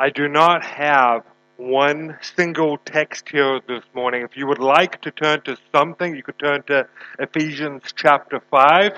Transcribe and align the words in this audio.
I 0.00 0.08
do 0.08 0.28
not 0.28 0.64
have 0.64 1.24
one 1.58 2.16
single 2.22 2.78
text 2.78 3.28
here 3.28 3.60
this 3.68 3.82
morning. 3.94 4.22
If 4.22 4.34
you 4.34 4.46
would 4.46 4.58
like 4.58 4.98
to 5.02 5.10
turn 5.10 5.42
to 5.42 5.58
something, 5.72 6.16
you 6.16 6.22
could 6.22 6.38
turn 6.38 6.62
to 6.68 6.88
Ephesians 7.18 7.82
chapter 7.94 8.40
5. 8.50 8.92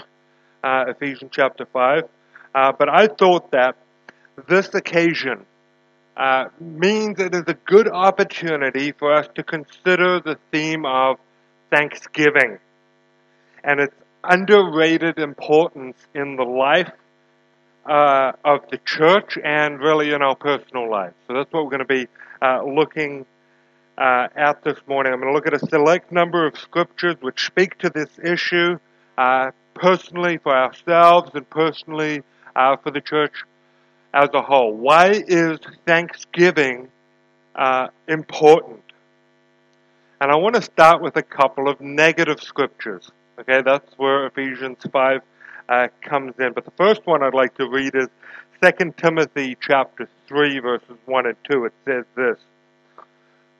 Uh, 0.62 0.84
Ephesians 0.86 1.32
chapter 1.34 1.66
5. 1.66 2.04
Uh, 2.54 2.72
but 2.78 2.88
I 2.88 3.08
thought 3.08 3.50
that 3.50 3.74
this 4.46 4.72
occasion 4.74 5.44
uh, 6.16 6.44
means 6.60 7.18
it 7.18 7.34
is 7.34 7.48
a 7.48 7.54
good 7.54 7.88
opportunity 7.88 8.92
for 8.92 9.12
us 9.12 9.26
to 9.34 9.42
consider 9.42 10.20
the 10.20 10.38
theme 10.52 10.86
of 10.86 11.16
Thanksgiving 11.72 12.60
and 13.64 13.80
its 13.80 13.96
underrated 14.22 15.18
importance 15.18 15.96
in 16.14 16.36
the 16.36 16.44
life 16.44 16.92
uh, 17.86 18.32
of 18.44 18.60
the 18.70 18.78
church 18.78 19.38
and 19.42 19.80
really 19.80 20.12
in 20.12 20.22
our 20.22 20.36
personal 20.36 20.90
life. 20.90 21.12
So 21.26 21.34
that's 21.34 21.52
what 21.52 21.64
we're 21.64 21.70
going 21.70 21.80
to 21.80 21.84
be 21.84 22.08
uh, 22.40 22.62
looking 22.64 23.26
uh, 23.98 24.28
at 24.36 24.62
this 24.62 24.78
morning. 24.86 25.12
I'm 25.12 25.20
going 25.20 25.32
to 25.32 25.34
look 25.34 25.46
at 25.46 25.54
a 25.54 25.66
select 25.66 26.12
number 26.12 26.46
of 26.46 26.56
scriptures 26.58 27.16
which 27.20 27.46
speak 27.46 27.78
to 27.78 27.90
this 27.90 28.10
issue 28.22 28.78
uh, 29.18 29.50
personally 29.74 30.38
for 30.38 30.56
ourselves 30.56 31.30
and 31.34 31.48
personally 31.50 32.22
uh, 32.54 32.76
for 32.76 32.90
the 32.90 33.00
church 33.00 33.44
as 34.14 34.28
a 34.34 34.42
whole. 34.42 34.74
Why 34.74 35.10
is 35.26 35.58
Thanksgiving 35.86 36.88
important? 38.06 38.82
And 40.20 40.30
I 40.30 40.36
want 40.36 40.54
to 40.54 40.62
start 40.62 41.02
with 41.02 41.16
a 41.16 41.22
couple 41.22 41.68
of 41.68 41.80
negative 41.80 42.40
scriptures. 42.40 43.10
Okay, 43.40 43.60
that's 43.62 43.92
where 43.98 44.26
Ephesians 44.26 44.78
5 44.92 45.20
uh, 45.72 45.88
comes 46.02 46.34
in. 46.38 46.52
But 46.52 46.64
the 46.64 46.72
first 46.72 47.00
one 47.06 47.22
I'd 47.22 47.34
like 47.34 47.56
to 47.56 47.68
read 47.68 47.94
is 47.94 48.08
2 48.62 48.92
Timothy 48.96 49.56
chapter 49.60 50.08
3 50.28 50.58
verses 50.60 50.96
1 51.06 51.26
and 51.26 51.36
2. 51.50 51.64
It 51.64 51.72
says 51.84 52.04
this, 52.14 52.36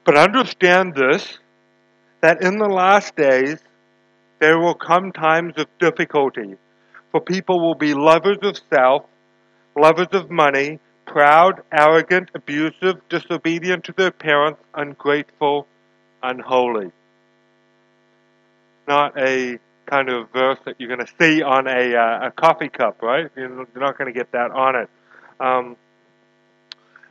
But 0.04 0.16
understand 0.16 0.94
this, 0.94 1.38
that 2.20 2.42
in 2.42 2.58
the 2.58 2.68
last 2.68 3.16
days 3.16 3.58
there 4.40 4.58
will 4.58 4.74
come 4.74 5.12
times 5.12 5.54
of 5.56 5.66
difficulty, 5.78 6.56
for 7.10 7.20
people 7.20 7.60
will 7.60 7.76
be 7.76 7.94
lovers 7.94 8.38
of 8.42 8.58
self, 8.72 9.04
lovers 9.76 10.08
of 10.12 10.30
money, 10.30 10.80
proud, 11.06 11.62
arrogant, 11.72 12.30
abusive, 12.34 12.96
disobedient 13.08 13.84
to 13.84 13.94
their 13.96 14.10
parents, 14.10 14.60
ungrateful, 14.74 15.66
unholy. 16.22 16.90
Not 18.86 19.18
a 19.18 19.58
kind 19.92 20.08
of 20.08 20.30
verse 20.30 20.58
that 20.64 20.76
you're 20.78 20.88
going 20.88 21.06
to 21.06 21.12
see 21.20 21.42
on 21.42 21.66
a, 21.66 21.94
uh, 21.94 22.28
a 22.28 22.30
coffee 22.30 22.70
cup, 22.70 23.02
right? 23.02 23.30
You're 23.36 23.66
not 23.76 23.98
going 23.98 24.10
to 24.10 24.18
get 24.18 24.32
that 24.32 24.50
on 24.50 24.74
it. 24.74 24.88
Um, 25.38 25.76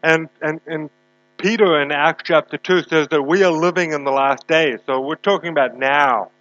and, 0.02 0.30
and, 0.42 0.60
and 0.66 0.90
Peter 1.38 1.80
in 1.80 1.92
Acts 1.92 2.24
chapter 2.26 2.58
2 2.58 2.82
says 2.84 3.08
that 3.12 3.22
we 3.22 3.44
are 3.44 3.52
living 3.52 3.94
in 3.94 4.04
the 4.04 4.12
last 4.12 4.48
days. 4.48 4.80
So 4.88 5.00
we're 5.00 5.14
talking 5.14 5.50
about 5.50 5.78
now. 5.78 6.32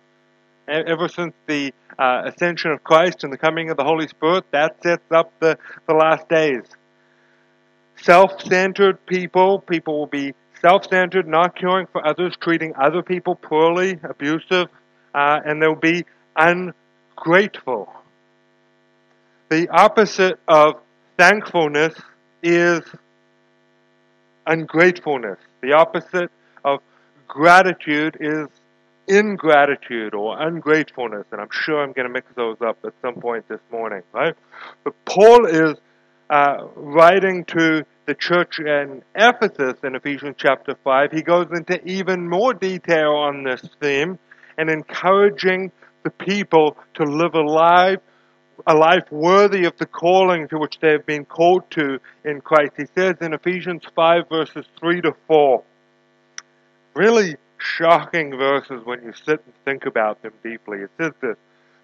Ever 0.66 1.08
since 1.08 1.34
the 1.46 1.74
uh, 1.98 2.22
ascension 2.24 2.70
of 2.70 2.82
Christ 2.84 3.22
and 3.22 3.30
the 3.30 3.36
coming 3.36 3.68
of 3.68 3.76
the 3.76 3.84
Holy 3.84 4.08
Spirit, 4.08 4.44
that 4.52 4.82
sets 4.82 5.10
up 5.10 5.32
the, 5.40 5.58
the 5.86 5.94
last 5.94 6.26
days. 6.28 6.62
Self 8.00 8.40
centered 8.40 9.04
people, 9.04 9.58
people 9.58 9.98
will 9.98 10.06
be 10.06 10.32
self 10.62 10.88
centered, 10.88 11.28
not 11.28 11.54
caring 11.54 11.86
for 11.88 12.06
others, 12.06 12.34
treating 12.40 12.72
other 12.76 13.02
people 13.02 13.34
poorly, 13.34 13.98
abusive, 14.02 14.68
uh, 15.12 15.40
and 15.44 15.60
they'll 15.60 15.74
be 15.74 16.04
ungrateful. 16.36 17.92
The 19.48 19.68
opposite 19.68 20.38
of 20.46 20.80
thankfulness 21.16 21.94
is 22.42 22.80
ungratefulness. 24.46 25.38
The 25.60 25.72
opposite 25.72 26.30
of 26.64 26.80
gratitude 27.28 28.16
is 28.20 28.48
ingratitude 29.06 30.14
or 30.14 30.40
ungratefulness, 30.40 31.26
and 31.32 31.40
I'm 31.40 31.50
sure 31.50 31.82
I'm 31.82 31.92
going 31.92 32.06
to 32.06 32.12
mix 32.12 32.26
those 32.36 32.56
up 32.60 32.78
at 32.84 32.92
some 33.02 33.14
point 33.14 33.48
this 33.48 33.60
morning, 33.72 34.02
right? 34.12 34.34
But 34.84 34.94
Paul 35.04 35.46
is 35.46 35.74
uh, 36.30 36.64
writing 36.76 37.44
to 37.46 37.84
the 38.06 38.14
church 38.14 38.60
in 38.60 39.02
Ephesus 39.14 39.74
in 39.82 39.96
Ephesians 39.96 40.36
chapter 40.38 40.76
5. 40.84 41.12
He 41.12 41.22
goes 41.22 41.48
into 41.52 41.84
even 41.86 42.28
more 42.28 42.54
detail 42.54 43.12
on 43.12 43.42
this 43.42 43.62
theme 43.80 44.18
and 44.56 44.70
encouraging 44.70 45.72
the 46.02 46.10
people 46.10 46.76
to 46.94 47.04
live 47.04 47.34
a 47.34 47.42
life, 47.42 48.00
a 48.66 48.74
life 48.74 49.10
worthy 49.10 49.64
of 49.64 49.76
the 49.78 49.86
calling 49.86 50.48
to 50.48 50.58
which 50.58 50.78
they 50.80 50.92
have 50.92 51.06
been 51.06 51.24
called 51.24 51.70
to 51.72 51.98
in 52.24 52.40
Christ. 52.40 52.72
He 52.76 52.86
says 52.94 53.16
in 53.20 53.32
Ephesians 53.32 53.82
5 53.94 54.28
verses 54.28 54.66
3 54.78 55.02
to 55.02 55.14
4, 55.26 55.62
really 56.94 57.36
shocking 57.58 58.36
verses 58.36 58.84
when 58.84 59.02
you 59.02 59.12
sit 59.12 59.42
and 59.44 59.54
think 59.64 59.86
about 59.86 60.22
them 60.22 60.32
deeply. 60.42 60.78
It 60.78 60.90
says 60.98 61.12
this, 61.20 61.36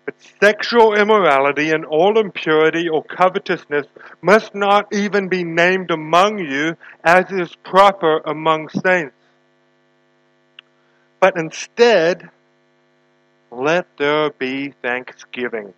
but 0.06 0.14
sexual 0.40 0.94
immorality 0.94 1.70
and 1.72 1.84
all 1.84 2.18
impurity 2.18 2.88
or 2.88 3.02
covetousness 3.02 3.86
must 4.22 4.54
not 4.54 4.86
even 4.92 5.28
be 5.28 5.42
named 5.42 5.90
among 5.90 6.38
you 6.38 6.76
as 7.02 7.30
is 7.32 7.54
proper 7.64 8.18
among 8.24 8.68
saints. 8.68 9.14
But 11.18 11.36
instead, 11.36 12.30
let 13.50 13.86
there 13.98 14.30
be 14.30 14.72
thanksgiving. 14.82 15.72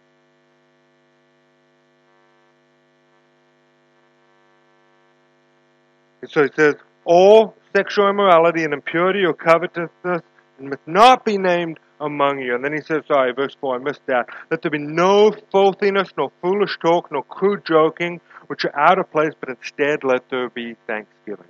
And 6.22 6.30
so 6.30 6.42
he 6.42 6.50
says, 6.54 6.74
all 7.04 7.54
sexual 7.74 8.08
immorality 8.08 8.64
and 8.64 8.72
impurity 8.72 9.24
or 9.24 9.34
covetousness 9.34 10.22
must 10.60 10.86
not 10.86 11.24
be 11.24 11.38
named 11.38 11.78
among 12.00 12.40
you. 12.40 12.54
And 12.54 12.64
then 12.64 12.72
he 12.72 12.80
says, 12.80 13.02
sorry, 13.06 13.32
verse 13.32 13.56
4, 13.60 13.76
I 13.76 13.78
missed 13.78 14.04
that. 14.06 14.28
Let 14.50 14.62
there 14.62 14.70
be 14.70 14.78
no 14.78 15.32
filthiness, 15.52 16.10
no 16.16 16.32
foolish 16.42 16.76
talk, 16.78 17.10
no 17.12 17.22
crude 17.22 17.64
joking, 17.64 18.20
which 18.46 18.64
are 18.64 18.76
out 18.76 18.98
of 18.98 19.10
place, 19.10 19.32
but 19.38 19.48
instead 19.48 20.04
let 20.04 20.28
there 20.30 20.48
be 20.48 20.76
thanksgiving. 20.86 21.46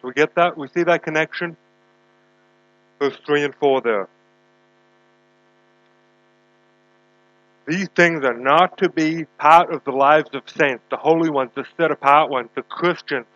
Do 0.00 0.08
we 0.08 0.14
get 0.14 0.34
that? 0.36 0.56
We 0.56 0.68
see 0.68 0.84
that 0.84 1.02
connection? 1.02 1.56
Verse 2.98 3.16
3 3.26 3.44
and 3.44 3.54
4 3.54 3.80
there. 3.82 4.08
These 7.70 7.86
things 7.94 8.24
are 8.24 8.36
not 8.36 8.78
to 8.78 8.88
be 8.88 9.26
part 9.38 9.72
of 9.72 9.84
the 9.84 9.92
lives 9.92 10.30
of 10.34 10.42
saints, 10.50 10.82
the 10.90 10.96
holy 10.96 11.30
ones, 11.30 11.52
the 11.54 11.64
set 11.76 11.92
apart 11.92 12.28
ones, 12.28 12.48
the 12.56 12.62
Christians, 12.62 13.26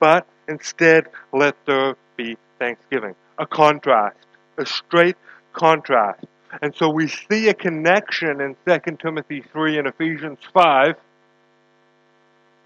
but 0.00 0.26
instead 0.48 1.06
let 1.32 1.54
there 1.64 1.94
be 2.16 2.36
thanksgiving. 2.58 3.14
A 3.38 3.46
contrast, 3.46 4.16
a 4.58 4.66
straight 4.66 5.16
contrast. 5.52 6.24
And 6.60 6.74
so 6.74 6.88
we 6.88 7.06
see 7.06 7.48
a 7.48 7.54
connection 7.54 8.40
in 8.40 8.56
2 8.66 8.96
Timothy 9.00 9.44
3 9.52 9.78
and 9.78 9.86
Ephesians 9.86 10.40
5 10.52 10.96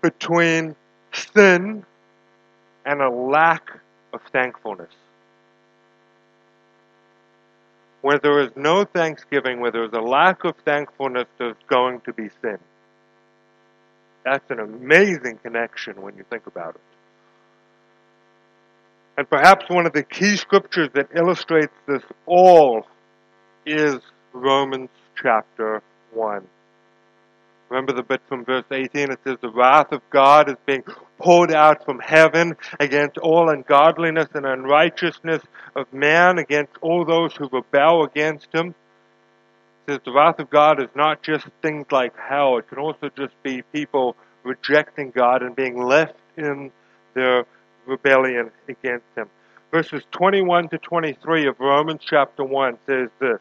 between 0.00 0.76
sin 1.12 1.84
and 2.86 3.02
a 3.02 3.10
lack 3.10 3.68
of 4.14 4.22
thankfulness. 4.32 4.94
Where 8.00 8.18
there 8.18 8.40
is 8.40 8.50
no 8.54 8.84
thanksgiving, 8.84 9.60
where 9.60 9.72
there 9.72 9.84
is 9.84 9.92
a 9.92 10.00
lack 10.00 10.44
of 10.44 10.54
thankfulness, 10.64 11.26
there's 11.38 11.56
going 11.68 12.00
to 12.02 12.12
be 12.12 12.28
sin. 12.42 12.58
That's 14.24 14.50
an 14.50 14.60
amazing 14.60 15.38
connection 15.42 16.00
when 16.00 16.16
you 16.16 16.24
think 16.30 16.46
about 16.46 16.76
it. 16.76 16.80
And 19.16 19.28
perhaps 19.28 19.68
one 19.68 19.86
of 19.86 19.92
the 19.92 20.04
key 20.04 20.36
scriptures 20.36 20.90
that 20.94 21.08
illustrates 21.14 21.72
this 21.88 22.02
all 22.24 22.86
is 23.66 23.96
Romans 24.32 24.90
chapter 25.20 25.82
1. 26.12 26.46
Remember 27.68 27.92
the 27.92 28.02
bit 28.02 28.22
from 28.28 28.44
verse 28.44 28.64
18? 28.70 29.10
It 29.10 29.20
says, 29.24 29.36
The 29.40 29.50
wrath 29.50 29.92
of 29.92 30.00
God 30.10 30.48
is 30.48 30.56
being 30.64 30.84
poured 31.18 31.52
out 31.52 31.84
from 31.84 31.98
heaven 31.98 32.56
against 32.80 33.18
all 33.18 33.50
ungodliness 33.50 34.28
and 34.34 34.46
unrighteousness 34.46 35.42
of 35.76 35.92
man, 35.92 36.38
against 36.38 36.72
all 36.80 37.04
those 37.04 37.34
who 37.36 37.48
rebel 37.52 38.04
against 38.04 38.48
him. 38.54 38.68
It 39.86 39.92
says, 39.92 40.00
The 40.04 40.12
wrath 40.12 40.38
of 40.38 40.48
God 40.48 40.82
is 40.82 40.88
not 40.94 41.22
just 41.22 41.46
things 41.60 41.86
like 41.90 42.14
hell, 42.16 42.56
it 42.58 42.68
can 42.68 42.78
also 42.78 43.10
just 43.16 43.34
be 43.42 43.62
people 43.72 44.16
rejecting 44.44 45.10
God 45.10 45.42
and 45.42 45.54
being 45.54 45.82
left 45.82 46.14
in 46.36 46.70
their 47.14 47.44
rebellion 47.86 48.50
against 48.68 49.06
him. 49.16 49.28
Verses 49.70 50.02
21 50.12 50.70
to 50.70 50.78
23 50.78 51.48
of 51.48 51.60
Romans 51.60 52.00
chapter 52.04 52.44
1 52.44 52.78
says 52.86 53.10
this. 53.20 53.40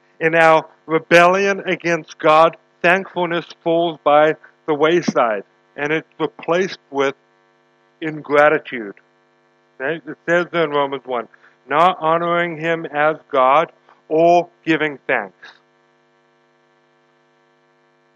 In 0.21 0.35
our 0.35 0.69
rebellion 0.85 1.61
against 1.67 2.19
God, 2.19 2.55
thankfulness 2.83 3.45
falls 3.63 3.99
by 4.03 4.35
the 4.67 4.75
wayside 4.75 5.43
and 5.75 5.91
it's 5.91 6.07
replaced 6.19 6.77
with 6.91 7.15
ingratitude. 8.01 8.93
It 9.79 10.03
says 10.29 10.45
in 10.53 10.69
Romans 10.69 11.03
1 11.05 11.27
not 11.67 11.97
honoring 11.99 12.57
Him 12.59 12.85
as 12.85 13.15
God 13.31 13.71
or 14.09 14.47
giving 14.63 14.99
thanks. 15.07 15.53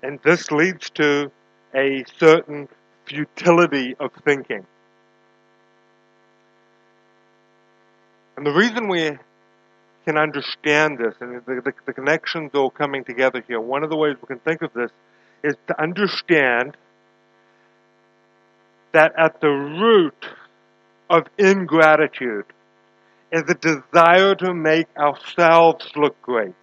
And 0.03 0.19
this 0.23 0.51
leads 0.51 0.91
to 0.91 1.31
a 1.73 2.03
certain 2.19 2.67
futility 3.05 3.95
of 3.99 4.11
thinking. 4.23 4.65
And 8.37 8.45
the 8.45 8.51
reason 8.51 8.89
we 8.89 9.17
can 10.05 10.17
understand 10.17 10.97
this 10.97 11.15
and 11.19 11.41
the, 11.45 11.61
the, 11.65 11.73
the, 11.87 11.93
connections 11.93 12.51
all 12.53 12.69
coming 12.69 13.03
together 13.03 13.43
here, 13.47 13.59
one 13.59 13.83
of 13.83 13.89
the 13.89 13.97
ways 13.97 14.15
we 14.21 14.27
can 14.27 14.39
think 14.39 14.61
of 14.61 14.71
this 14.73 14.91
is 15.43 15.55
to 15.67 15.81
understand 15.81 16.77
that 18.93 19.11
at 19.17 19.41
the 19.41 19.49
root 19.49 20.25
of 21.09 21.23
ingratitude 21.37 22.45
is 23.31 23.43
a 23.49 23.55
desire 23.55 24.35
to 24.35 24.53
make 24.53 24.87
ourselves 24.97 25.85
look 25.95 26.21
great. 26.21 26.53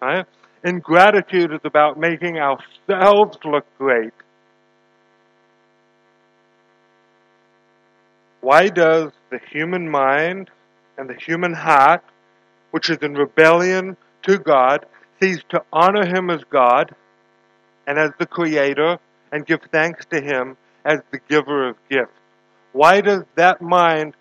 Right? 0.00 0.26
Ingratitude 0.64 1.52
is 1.52 1.60
about 1.64 1.98
making 1.98 2.38
ourselves 2.38 3.38
look 3.44 3.66
great. 3.78 4.12
Why 8.40 8.68
does 8.68 9.10
the 9.30 9.40
human 9.50 9.90
mind 9.90 10.50
and 10.98 11.08
the 11.08 11.14
human 11.14 11.54
heart, 11.54 12.02
which 12.70 12.90
is 12.90 12.98
in 13.02 13.14
rebellion 13.14 13.96
to 14.22 14.38
God, 14.38 14.86
cease 15.20 15.40
to 15.50 15.62
honor 15.72 16.06
Him 16.06 16.30
as 16.30 16.42
God 16.50 16.94
and 17.86 17.98
as 17.98 18.10
the 18.18 18.26
Creator 18.26 18.98
and 19.32 19.46
give 19.46 19.60
thanks 19.72 20.04
to 20.06 20.20
Him 20.20 20.56
as 20.84 21.00
the 21.10 21.18
giver 21.28 21.68
of 21.68 21.76
gifts? 21.88 22.12
Why 22.72 23.00
does 23.00 23.22
that 23.36 23.62
mind, 23.62 24.14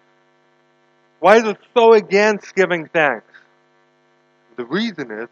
why 1.19 1.37
is 1.37 1.43
it 1.43 1.57
so 1.75 1.93
against 1.93 2.55
giving 2.55 2.87
thanks? 2.87 3.31
The 4.57 4.65
reason 4.65 5.11
is 5.11 5.27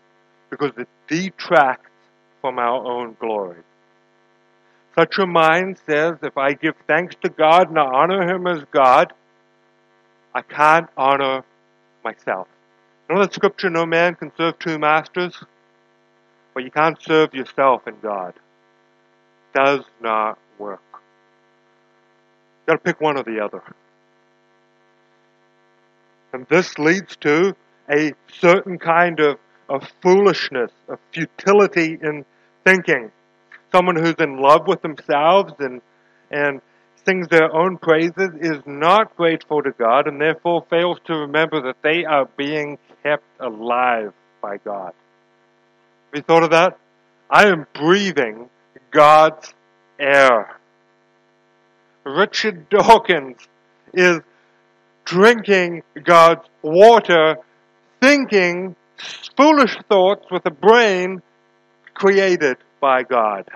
because 0.50 0.72
it 0.78 0.90
detracts 1.08 1.90
from 2.42 2.60
our 2.60 2.86
own 2.86 3.16
glory. 3.20 3.62
Such 4.98 5.18
a 5.18 5.26
mind 5.26 5.80
says, 5.88 6.18
if 6.22 6.38
I 6.38 6.54
give 6.54 6.76
thanks 6.88 7.16
to 7.24 7.30
God 7.30 7.70
and 7.70 7.80
I 7.80 7.84
honor 7.84 8.30
Him 8.30 8.46
as 8.46 8.64
God, 8.72 9.14
I 10.36 10.42
can't 10.42 10.88
honor 10.98 11.44
myself. 12.04 12.48
You 13.08 13.16
know 13.16 13.22
that 13.22 13.34
scripture, 13.34 13.70
no 13.70 13.86
man 13.86 14.16
can 14.16 14.32
serve 14.38 14.58
two 14.60 14.80
masters? 14.80 15.38
Well, 16.54 16.64
you 16.64 16.72
can't 16.72 17.02
serve 17.02 17.34
yourself 17.34 17.84
and 17.86 18.02
God. 18.02 18.34
It 18.36 19.58
does 19.58 19.82
not 20.02 20.38
work. 20.58 20.82
You've 22.62 22.68
gotta 22.68 22.80
pick 22.80 23.02
one 23.02 23.18
or 23.18 23.24
the 23.24 23.44
other. 23.44 23.62
And 26.32 26.48
this 26.48 26.80
leads 26.80 27.16
to 27.18 27.56
a 27.92 28.14
certain 28.40 28.80
kind 28.80 29.20
of, 29.20 29.38
of 29.70 29.88
foolishness, 30.02 30.72
of 30.88 31.00
futility 31.12 32.00
in 32.02 32.26
thinking. 32.64 33.12
Someone 33.72 33.96
who's 33.96 34.16
in 34.20 34.38
love 34.40 34.68
with 34.68 34.82
themselves 34.82 35.54
and, 35.60 35.82
and 36.32 36.62
sings 37.06 37.28
their 37.28 37.54
own 37.54 37.78
praises 37.78 38.30
is 38.40 38.62
not 38.66 39.16
grateful 39.16 39.62
to 39.62 39.72
God 39.72 40.08
and 40.08 40.20
therefore 40.20 40.66
fails 40.70 41.00
to 41.06 41.14
remember 41.14 41.62
that 41.64 41.78
they 41.84 42.06
are 42.06 42.28
being 42.38 42.78
kept 43.04 43.26
alive 43.40 44.14
by 44.42 44.58
God. 44.58 44.94
Have 46.12 46.16
you 46.16 46.22
thought 46.22 46.44
of 46.44 46.52
that? 46.52 46.78
I 47.30 47.48
am 47.48 47.66
breathing 47.74 48.50
God's 48.92 49.54
air. 50.00 50.60
Richard 52.06 52.70
Dawkins 52.70 53.38
is 53.94 54.20
drinking 55.06 55.84
God's 56.04 56.48
water, 56.62 57.38
thinking 58.02 58.76
foolish 59.36 59.78
thoughts 59.90 60.26
with 60.32 60.46
a 60.46 60.52
brain 60.52 61.22
created 61.94 62.58
by 62.80 63.04
God. 63.04 63.50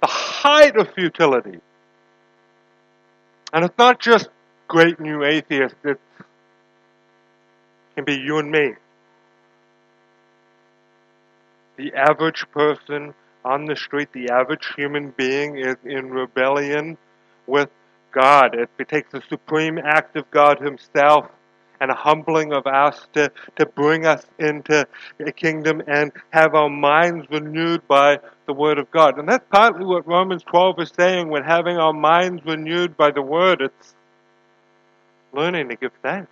The 0.00 0.08
height 0.08 0.76
of 0.76 0.92
futility. 0.94 1.60
And 3.52 3.64
it's 3.64 3.76
not 3.78 4.00
just 4.00 4.28
great 4.68 4.98
new 4.98 5.24
atheists, 5.24 5.76
it 5.84 6.00
can 7.94 8.04
be 8.04 8.14
you 8.14 8.38
and 8.38 8.50
me. 8.50 8.74
The 11.76 11.92
average 11.94 12.46
person 12.52 13.14
on 13.44 13.66
the 13.66 13.76
street, 13.76 14.08
the 14.12 14.30
average 14.30 14.72
human 14.76 15.10
being 15.10 15.58
is 15.58 15.76
in 15.84 16.10
rebellion 16.10 16.96
with 17.46 17.68
God. 18.12 18.54
It 18.54 18.70
takes 18.88 19.12
a 19.14 19.22
supreme 19.28 19.78
act 19.78 20.16
of 20.16 20.30
God 20.30 20.60
Himself 20.60 21.26
and 21.80 21.90
a 21.90 21.94
humbling 21.94 22.52
of 22.52 22.66
us 22.66 23.08
to, 23.12 23.30
to 23.56 23.66
bring 23.66 24.06
us 24.06 24.24
into 24.38 24.86
a 25.18 25.32
kingdom 25.32 25.82
and 25.88 26.12
have 26.30 26.54
our 26.54 26.70
minds 26.70 27.26
renewed 27.30 27.86
by 27.88 28.20
the 28.52 28.58
Word 28.60 28.78
of 28.78 28.90
God. 28.90 29.18
And 29.18 29.26
that's 29.26 29.44
partly 29.50 29.84
what 29.84 30.06
Romans 30.06 30.42
12 30.42 30.80
is 30.80 30.92
saying 30.94 31.28
when 31.28 31.42
having 31.42 31.78
our 31.78 31.92
minds 31.92 32.44
renewed 32.44 32.96
by 32.96 33.10
the 33.10 33.22
Word. 33.22 33.62
It's 33.62 33.94
learning 35.32 35.70
to 35.70 35.76
give 35.76 35.92
thanks. 36.02 36.30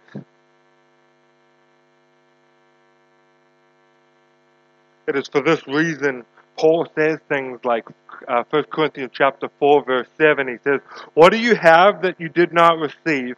It 5.09 5.17
is 5.17 5.29
for 5.29 5.43
this 5.43 5.67
reason 5.67 6.25
Paul 6.57 6.87
says 6.95 7.19
things 7.29 7.59
like 7.65 7.87
uh, 8.29 8.45
1 8.51 8.65
Corinthians 8.65 9.13
chapter 9.15 9.49
4 9.59 9.85
verse 9.85 10.09
7. 10.19 10.47
He 10.47 10.57
says, 10.63 10.81
What 11.15 11.33
do 11.33 11.39
you 11.39 11.55
have 11.55 12.03
that 12.03 12.21
you 12.21 12.29
did 12.29 12.53
not 12.53 12.79
receive? 12.79 13.37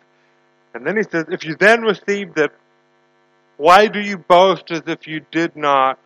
And 0.75 0.85
then 0.85 0.97
he 0.97 1.05
says, 1.05 1.27
If 1.31 1.45
you 1.45 1.55
then 1.55 1.83
received 1.83 2.37
it, 2.37 2.51
why 3.59 3.87
do 3.87 4.01
you 4.01 4.19
boast 4.19 4.73
as 4.73 4.83
if 4.87 5.07
you 5.07 5.21
did 5.31 5.55
not 5.55 6.01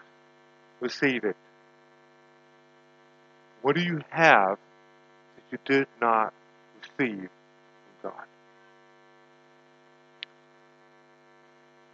receive 0.81 1.25
it? 1.25 1.37
What 3.67 3.75
do 3.75 3.83
you 3.83 4.01
have 4.11 4.59
that 5.35 5.43
you 5.51 5.59
did 5.65 5.89
not 6.01 6.33
receive 6.81 7.29
from 8.01 8.13
God? 8.13 8.25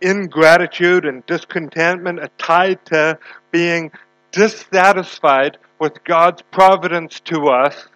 Ingratitude 0.03 1.07
and 1.07 1.25
discontentment 1.25 2.21
are 2.21 2.29
tied 2.37 2.85
to 2.87 3.19
being 3.53 3.91
dissatisfied 4.33 5.57
with 5.81 6.05
God's 6.05 6.43
providence 6.43 7.21
to 7.21 7.49
us 7.49 7.89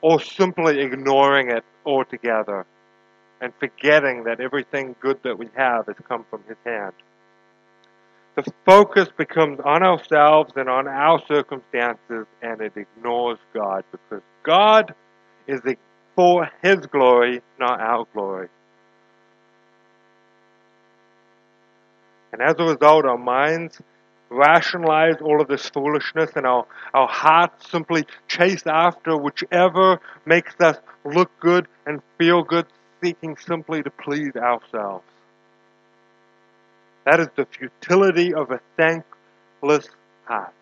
or 0.00 0.18
simply 0.18 0.80
ignoring 0.80 1.50
it 1.50 1.64
altogether 1.84 2.64
and 3.42 3.52
forgetting 3.60 4.24
that 4.24 4.40
everything 4.40 4.96
good 5.00 5.22
that 5.22 5.38
we 5.38 5.50
have 5.54 5.84
has 5.84 5.96
come 6.08 6.24
from 6.30 6.42
His 6.48 6.56
hand. 6.64 6.94
The 8.36 8.52
focus 8.66 9.08
becomes 9.16 9.60
on 9.64 9.82
ourselves 9.82 10.52
and 10.56 10.68
on 10.68 10.86
our 10.86 11.22
circumstances, 11.26 12.26
and 12.42 12.60
it 12.60 12.74
ignores 12.76 13.38
God 13.54 13.82
because 13.90 14.22
God 14.42 14.94
is 15.46 15.60
for 16.14 16.50
His 16.62 16.84
glory, 16.86 17.40
not 17.58 17.80
our 17.80 18.06
glory. 18.12 18.48
And 22.32 22.42
as 22.42 22.56
a 22.58 22.64
result, 22.64 23.06
our 23.06 23.16
minds 23.16 23.80
rationalize 24.28 25.16
all 25.22 25.40
of 25.40 25.48
this 25.48 25.66
foolishness 25.70 26.30
and 26.36 26.44
our, 26.44 26.66
our 26.92 27.08
hearts 27.08 27.70
simply 27.70 28.04
chase 28.28 28.66
after 28.66 29.16
whichever 29.16 29.98
makes 30.26 30.54
us 30.60 30.76
look 31.06 31.30
good 31.40 31.68
and 31.86 32.02
feel 32.18 32.42
good, 32.42 32.66
seeking 33.02 33.38
simply 33.38 33.82
to 33.82 33.90
please 33.90 34.36
ourselves. 34.36 35.04
That 37.06 37.20
is 37.20 37.28
the 37.36 37.46
futility 37.46 38.34
of 38.34 38.50
a 38.50 38.60
thankless 38.76 39.88
heart. 40.24 40.52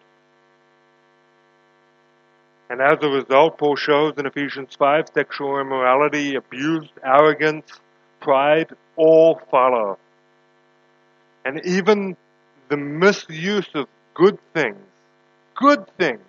And 2.68 2.82
as 2.82 2.98
a 3.02 3.08
result, 3.08 3.56
Paul 3.58 3.76
shows 3.76 4.14
in 4.18 4.26
Ephesians 4.26 4.76
5 4.78 5.06
sexual 5.14 5.58
immorality, 5.58 6.34
abuse, 6.34 6.88
arrogance, 7.02 7.80
pride 8.20 8.70
all 8.96 9.40
follow. 9.50 9.98
And 11.46 11.64
even 11.64 12.16
the 12.68 12.76
misuse 12.76 13.68
of 13.74 13.86
good 14.12 14.38
things, 14.52 14.78
good 15.56 15.86
things, 15.96 16.20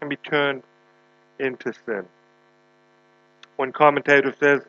can 0.00 0.08
be 0.08 0.16
turned 0.16 0.62
into 1.38 1.72
sin. 1.84 2.04
One 3.56 3.72
commentator 3.72 4.34
says, 4.40 4.62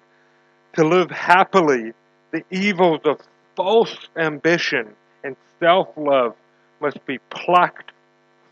to 0.73 0.83
live 0.87 1.09
happily, 1.09 1.93
the 2.31 2.43
evils 2.51 3.01
of 3.05 3.19
false 3.57 3.97
ambition 4.15 4.93
and 5.23 5.35
self 5.59 5.89
love 5.97 6.35
must 6.79 7.03
be 7.07 7.17
plucked 7.31 7.91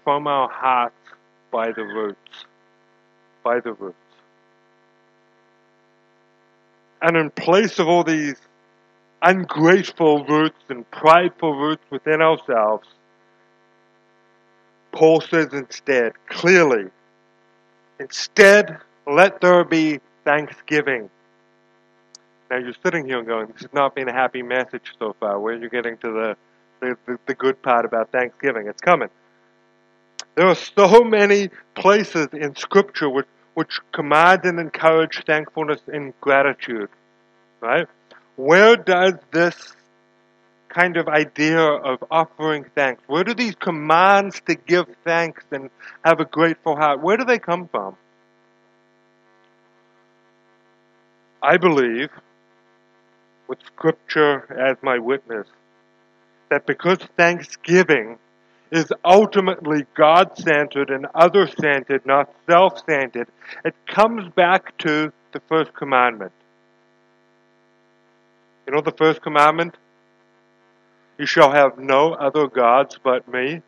from 0.03 0.27
our 0.27 0.49
hearts 0.49 0.95
by 1.51 1.71
the 1.71 1.83
roots. 1.83 2.45
By 3.43 3.59
the 3.59 3.73
roots. 3.73 3.95
And 7.01 7.15
in 7.15 7.29
place 7.29 7.77
of 7.77 7.87
all 7.87 8.03
these 8.03 8.35
ungrateful 9.21 10.25
roots 10.25 10.59
and 10.69 10.89
prideful 10.89 11.55
roots 11.55 11.83
within 11.91 12.21
ourselves, 12.21 12.87
Paul 14.91 15.21
says 15.21 15.53
instead, 15.53 16.13
clearly, 16.29 16.89
instead, 17.99 18.79
let 19.05 19.39
there 19.41 19.63
be 19.63 19.99
thanksgiving. 20.23 21.11
Now 22.49 22.57
you're 22.57 22.73
sitting 22.83 23.05
here 23.05 23.17
and 23.17 23.27
going, 23.27 23.47
this 23.47 23.61
has 23.61 23.73
not 23.73 23.95
been 23.95 24.07
a 24.07 24.13
happy 24.13 24.43
message 24.43 24.93
so 24.99 25.15
far. 25.19 25.39
Where 25.39 25.55
are 25.55 25.57
you 25.57 25.69
getting 25.69 25.97
to 25.97 26.11
the, 26.11 26.37
the, 26.79 26.97
the, 27.05 27.19
the 27.27 27.33
good 27.33 27.61
part 27.61 27.85
about 27.85 28.11
Thanksgiving? 28.11 28.67
It's 28.67 28.81
coming. 28.81 29.09
There 30.35 30.47
are 30.47 30.55
so 30.55 31.03
many 31.03 31.49
places 31.73 32.27
in 32.33 32.55
Scripture 32.55 33.09
which, 33.09 33.27
which 33.53 33.79
command 33.91 34.41
and 34.43 34.59
encourage 34.59 35.23
thankfulness 35.25 35.81
and 35.87 36.13
gratitude. 36.21 36.89
Right? 37.61 37.87
Where 38.35 38.75
does 38.75 39.13
this 39.31 39.75
kind 40.75 40.97
of 40.97 41.07
idea 41.07 41.61
of 41.61 42.03
offering 42.11 42.65
thanks, 42.75 43.01
where 43.07 43.23
do 43.23 43.33
these 43.33 43.55
commands 43.55 44.41
to 44.45 44.55
give 44.55 44.85
thanks 45.05 45.45
and 45.51 45.69
have 46.03 46.19
a 46.19 46.25
grateful 46.25 46.75
heart, 46.75 47.01
where 47.01 47.15
do 47.15 47.23
they 47.23 47.39
come 47.39 47.69
from? 47.69 47.95
I 51.41 51.55
believe, 51.55 52.09
with 53.47 53.59
Scripture 53.65 54.51
as 54.53 54.77
my 54.81 54.99
witness, 54.99 55.47
that 56.49 56.65
because 56.65 56.99
Thanksgiving 57.17 58.17
is 58.71 58.91
ultimately 59.03 59.85
God 59.95 60.37
centered 60.37 60.89
and 60.89 61.07
other 61.13 61.47
centered, 61.47 62.05
not 62.05 62.33
self 62.49 62.83
centered, 62.85 63.27
it 63.63 63.75
comes 63.87 64.27
back 64.35 64.77
to 64.79 65.11
the 65.31 65.41
first 65.47 65.73
commandment. 65.73 66.31
You 68.67 68.73
know 68.73 68.81
the 68.81 68.91
first 68.91 69.21
commandment? 69.21 69.75
You 71.17 71.25
shall 71.25 71.51
have 71.51 71.77
no 71.77 72.13
other 72.13 72.47
gods 72.47 72.99
but 73.01 73.27
me. 73.27 73.61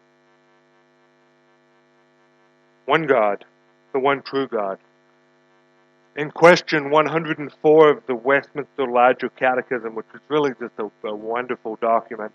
One 2.86 3.06
God, 3.06 3.46
the 3.94 4.00
one 4.00 4.22
true 4.22 4.48
God. 4.48 4.80
In 6.18 6.32
question 6.32 6.90
104 6.90 7.92
of 7.92 8.06
the 8.08 8.16
Westminster 8.16 8.88
Larger 8.88 9.30
Catechism, 9.30 9.94
which 9.94 10.08
is 10.16 10.22
really 10.30 10.52
just 10.60 10.74
a, 10.80 10.90
a 11.08 11.16
wonderful 11.16 11.76
document, 11.76 12.32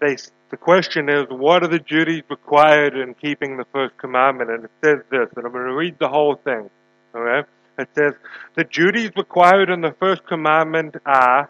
they, 0.00 0.16
the 0.50 0.58
question 0.58 1.08
is, 1.08 1.24
what 1.30 1.62
are 1.62 1.68
the 1.68 1.78
duties 1.78 2.22
required 2.28 2.94
in 2.94 3.14
keeping 3.14 3.56
the 3.56 3.64
first 3.72 3.96
commandment? 3.96 4.50
And 4.50 4.64
it 4.64 4.70
says 4.84 4.98
this, 5.10 5.28
and 5.34 5.46
I'm 5.46 5.52
going 5.52 5.66
to 5.66 5.74
read 5.74 5.98
the 5.98 6.08
whole 6.08 6.36
thing. 6.36 6.68
Okay? 7.14 7.48
It 7.78 7.88
says, 7.94 8.12
the 8.54 8.64
duties 8.64 9.10
required 9.16 9.70
in 9.70 9.80
the 9.80 9.94
first 9.98 10.26
commandment 10.26 10.96
are 11.06 11.48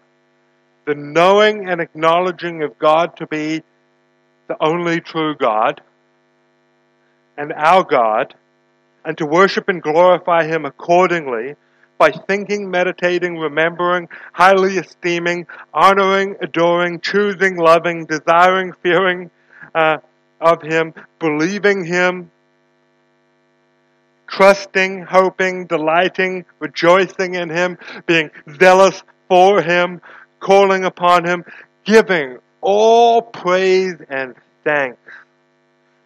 the 0.87 0.95
knowing 0.95 1.69
and 1.69 1.81
acknowledging 1.81 2.63
of 2.63 2.79
God 2.79 3.17
to 3.17 3.27
be 3.27 3.63
the 4.47 4.57
only 4.61 5.01
true 5.01 5.35
God 5.35 5.81
and 7.37 7.53
our 7.53 7.83
God, 7.83 8.35
and 9.05 9.17
to 9.19 9.27
worship 9.27 9.69
and 9.69 9.83
glorify 9.83 10.45
Him 10.45 10.65
accordingly 10.65 11.57
by 11.99 12.11
thinking, 12.11 12.71
meditating, 12.71 13.37
remembering, 13.37 14.09
highly 14.33 14.79
esteeming, 14.79 15.47
honoring, 15.73 16.37
adoring, 16.41 17.01
choosing, 17.01 17.57
loving, 17.57 18.07
desiring, 18.07 18.73
fearing 18.83 19.31
uh, 19.75 19.99
of 20.41 20.63
Him, 20.63 20.93
believing 21.19 21.85
Him, 21.85 22.31
trusting, 24.27 25.03
hoping, 25.03 25.67
delighting, 25.67 26.45
rejoicing 26.59 27.35
in 27.35 27.49
Him, 27.49 27.79
being 28.07 28.31
zealous 28.59 29.03
for 29.29 29.63
Him, 29.63 30.01
calling 30.41 30.85
upon 30.85 31.25
Him, 31.25 31.45
giving 31.85 32.39
all 32.61 33.23
praise 33.23 33.97
and 34.09 34.35
thanks, 34.65 34.99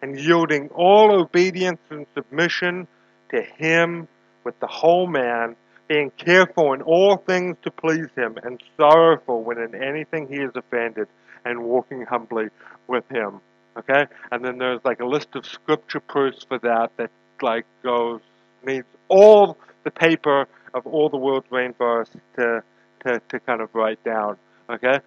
and 0.01 0.19
yielding 0.19 0.69
all 0.69 1.11
obedience 1.11 1.79
and 1.89 2.05
submission 2.15 2.87
to 3.29 3.41
Him 3.41 4.07
with 4.43 4.59
the 4.59 4.67
whole 4.67 5.07
man, 5.07 5.55
being 5.87 6.11
careful 6.11 6.73
in 6.73 6.81
all 6.81 7.17
things 7.17 7.57
to 7.63 7.71
please 7.71 8.07
Him, 8.15 8.37
and 8.43 8.61
sorrowful 8.77 9.43
when 9.43 9.57
in 9.57 9.75
anything 9.75 10.27
He 10.27 10.37
is 10.37 10.51
offended, 10.55 11.07
and 11.45 11.63
walking 11.63 12.05
humbly 12.05 12.47
with 12.87 13.03
Him. 13.09 13.41
Okay? 13.77 14.05
And 14.31 14.43
then 14.43 14.57
there's 14.57 14.81
like 14.83 14.99
a 14.99 15.05
list 15.05 15.29
of 15.35 15.45
scripture 15.45 15.99
proofs 15.99 16.45
for 16.47 16.59
that 16.59 16.91
that 16.97 17.11
like 17.41 17.65
goes, 17.83 18.21
needs 18.65 18.87
all 19.07 19.57
the 19.83 19.91
paper 19.91 20.47
of 20.73 20.85
all 20.85 21.09
the 21.09 21.17
world's 21.17 21.47
rainforests 21.47 22.19
to 22.35 22.63
to, 23.05 23.21
to 23.29 23.39
kind 23.39 23.61
of 23.61 23.73
write 23.73 24.03
down. 24.03 24.37
Okay? 24.69 24.99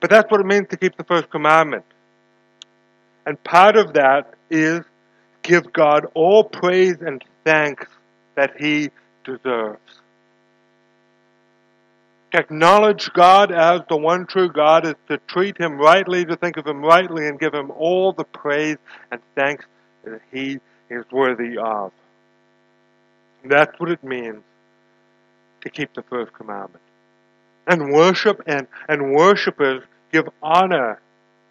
But 0.00 0.10
that's 0.10 0.30
what 0.30 0.40
it 0.40 0.46
means 0.46 0.68
to 0.68 0.76
keep 0.76 0.96
the 0.96 1.04
first 1.04 1.30
commandment. 1.30 1.84
And 3.26 3.42
part 3.42 3.76
of 3.76 3.94
that 3.94 4.34
is 4.50 4.80
give 5.42 5.72
God 5.72 6.06
all 6.14 6.44
praise 6.44 6.96
and 7.00 7.22
thanks 7.44 7.86
that 8.34 8.54
He 8.58 8.90
deserves. 9.24 9.78
To 12.32 12.38
acknowledge 12.38 13.12
God 13.12 13.52
as 13.52 13.82
the 13.88 13.96
one 13.96 14.26
true 14.26 14.50
God 14.50 14.86
is 14.86 14.94
to 15.08 15.18
treat 15.18 15.58
Him 15.58 15.78
rightly, 15.78 16.24
to 16.24 16.36
think 16.36 16.56
of 16.56 16.66
Him 16.66 16.82
rightly, 16.82 17.26
and 17.28 17.38
give 17.38 17.54
Him 17.54 17.70
all 17.70 18.12
the 18.12 18.24
praise 18.24 18.78
and 19.10 19.20
thanks 19.34 19.64
that 20.04 20.20
He 20.32 20.58
is 20.90 21.04
worthy 21.10 21.56
of. 21.58 21.92
That's 23.44 23.78
what 23.78 23.90
it 23.90 24.02
means 24.02 24.42
to 25.62 25.70
keep 25.70 25.94
the 25.94 26.02
first 26.02 26.32
commandment 26.32 26.80
and 27.66 27.92
worship 27.92 28.42
and, 28.46 28.66
and 28.88 29.12
worshipers 29.14 29.82
give 30.12 30.28
honor 30.42 31.00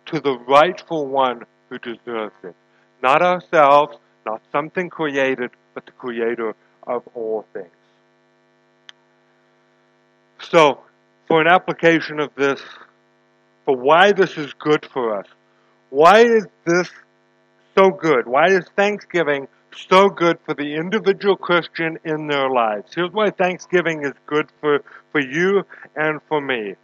to 0.08 0.20
the 0.20 0.38
rightful 0.48 1.08
one 1.08 1.44
who 1.74 1.80
deserves 1.80 2.36
it. 2.44 2.56
Not 3.02 3.22
ourselves, 3.22 3.98
not 4.26 4.42
something 4.52 4.90
created, 4.90 5.52
but 5.74 5.86
the 5.86 5.92
creator 5.94 6.54
of 6.86 7.04
all 7.14 7.46
things. 7.54 7.68
So, 10.40 10.82
for 11.28 11.42
an 11.42 11.48
application 11.48 12.20
of 12.20 12.30
this, 12.36 12.62
for 13.66 13.76
why 13.76 14.12
this 14.12 14.38
is 14.38 14.54
good 14.54 14.86
for 14.94 15.18
us, 15.18 15.26
why 15.90 16.20
is 16.20 16.46
this 16.66 16.90
so 17.76 17.90
good? 17.90 18.28
Why 18.28 18.48
is 18.48 18.66
Thanksgiving 18.76 19.48
so 19.90 20.10
good 20.10 20.38
for 20.46 20.54
the 20.54 20.76
individual 20.76 21.36
Christian 21.36 21.98
in 22.06 22.28
their 22.28 22.48
lives. 22.48 22.92
Here's 22.94 23.12
why 23.12 23.32
Thanksgiving 23.32 24.04
is 24.06 24.14
good 24.28 24.48
for, 24.62 24.84
for 25.12 25.20
you 25.20 25.64
and 25.96 26.22
for 26.28 26.40
me. 26.40 26.76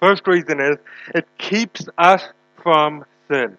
First 0.00 0.24
reason 0.28 0.60
is 0.60 0.76
it 1.12 1.26
keeps 1.38 1.88
us 1.98 2.22
from 2.62 3.04
sin. 3.28 3.56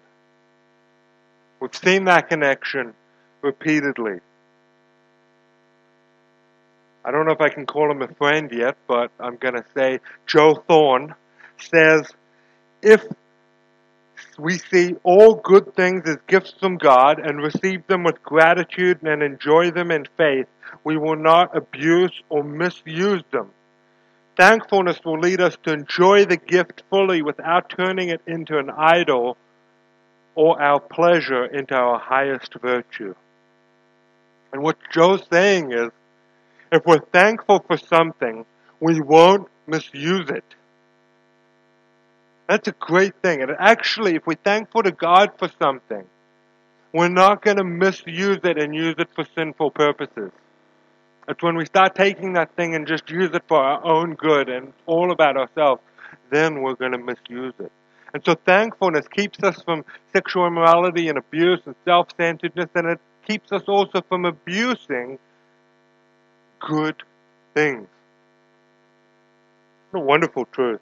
We've 1.60 1.74
seen 1.74 2.04
that 2.04 2.28
connection 2.28 2.94
repeatedly. 3.42 4.20
I 7.04 7.12
don't 7.12 7.24
know 7.24 7.32
if 7.32 7.40
I 7.40 7.48
can 7.48 7.66
call 7.66 7.90
him 7.90 8.02
a 8.02 8.08
friend 8.14 8.50
yet, 8.52 8.76
but 8.88 9.10
I'm 9.20 9.36
going 9.36 9.54
to 9.54 9.64
say 9.76 10.00
Joe 10.26 10.62
Thorn 10.66 11.14
says 11.58 12.10
if 12.82 13.04
we 14.38 14.58
see 14.58 14.94
all 15.02 15.36
good 15.36 15.74
things 15.74 16.02
as 16.06 16.16
gifts 16.26 16.54
from 16.60 16.76
God 16.76 17.18
and 17.18 17.40
receive 17.40 17.86
them 17.86 18.04
with 18.04 18.22
gratitude 18.22 19.02
and 19.02 19.22
enjoy 19.22 19.70
them 19.70 19.90
in 19.90 20.06
faith, 20.16 20.46
we 20.84 20.96
will 20.96 21.16
not 21.16 21.56
abuse 21.56 22.12
or 22.28 22.42
misuse 22.42 23.22
them. 23.30 23.50
Thankfulness 24.36 24.98
will 25.04 25.18
lead 25.18 25.40
us 25.40 25.56
to 25.62 25.72
enjoy 25.72 26.26
the 26.26 26.36
gift 26.36 26.82
fully 26.90 27.22
without 27.22 27.70
turning 27.70 28.10
it 28.10 28.20
into 28.26 28.58
an 28.58 28.68
idol 28.70 29.36
or 30.36 30.62
our 30.62 30.78
pleasure 30.78 31.46
into 31.46 31.74
our 31.74 31.98
highest 31.98 32.54
virtue. 32.62 33.14
And 34.52 34.62
what 34.62 34.76
Joe's 34.92 35.24
saying 35.32 35.72
is, 35.72 35.90
if 36.70 36.84
we're 36.86 37.00
thankful 37.00 37.64
for 37.66 37.76
something, 37.76 38.44
we 38.78 39.00
won't 39.00 39.48
misuse 39.66 40.30
it. 40.30 40.44
That's 42.48 42.68
a 42.68 42.72
great 42.72 43.14
thing. 43.22 43.42
And 43.42 43.50
actually, 43.58 44.14
if 44.14 44.26
we're 44.26 44.34
thankful 44.34 44.82
to 44.84 44.92
God 44.92 45.32
for 45.38 45.50
something, 45.58 46.04
we're 46.92 47.08
not 47.08 47.42
going 47.42 47.56
to 47.56 47.64
misuse 47.64 48.38
it 48.44 48.58
and 48.58 48.74
use 48.74 48.94
it 48.98 49.08
for 49.14 49.24
sinful 49.34 49.72
purposes. 49.72 50.30
It's 51.28 51.42
when 51.42 51.56
we 51.56 51.66
start 51.66 51.94
taking 51.96 52.34
that 52.34 52.54
thing 52.54 52.74
and 52.74 52.86
just 52.86 53.10
use 53.10 53.30
it 53.34 53.42
for 53.48 53.58
our 53.58 53.84
own 53.84 54.14
good 54.14 54.48
and 54.48 54.72
all 54.86 55.10
about 55.10 55.36
ourselves, 55.36 55.82
then 56.30 56.62
we're 56.62 56.76
going 56.76 56.92
to 56.92 56.98
misuse 56.98 57.54
it. 57.58 57.72
And 58.16 58.24
so 58.24 58.34
thankfulness 58.46 59.06
keeps 59.08 59.42
us 59.42 59.60
from 59.60 59.84
sexual 60.14 60.46
immorality 60.46 61.10
and 61.10 61.18
abuse 61.18 61.60
and 61.66 61.74
self-centeredness, 61.84 62.70
and 62.74 62.86
it 62.86 62.98
keeps 63.28 63.52
us 63.52 63.64
also 63.68 64.00
from 64.08 64.24
abusing 64.24 65.18
good 66.58 67.02
things. 67.52 67.86
What 69.90 70.00
a 70.00 70.02
wonderful 70.02 70.46
truth. 70.46 70.80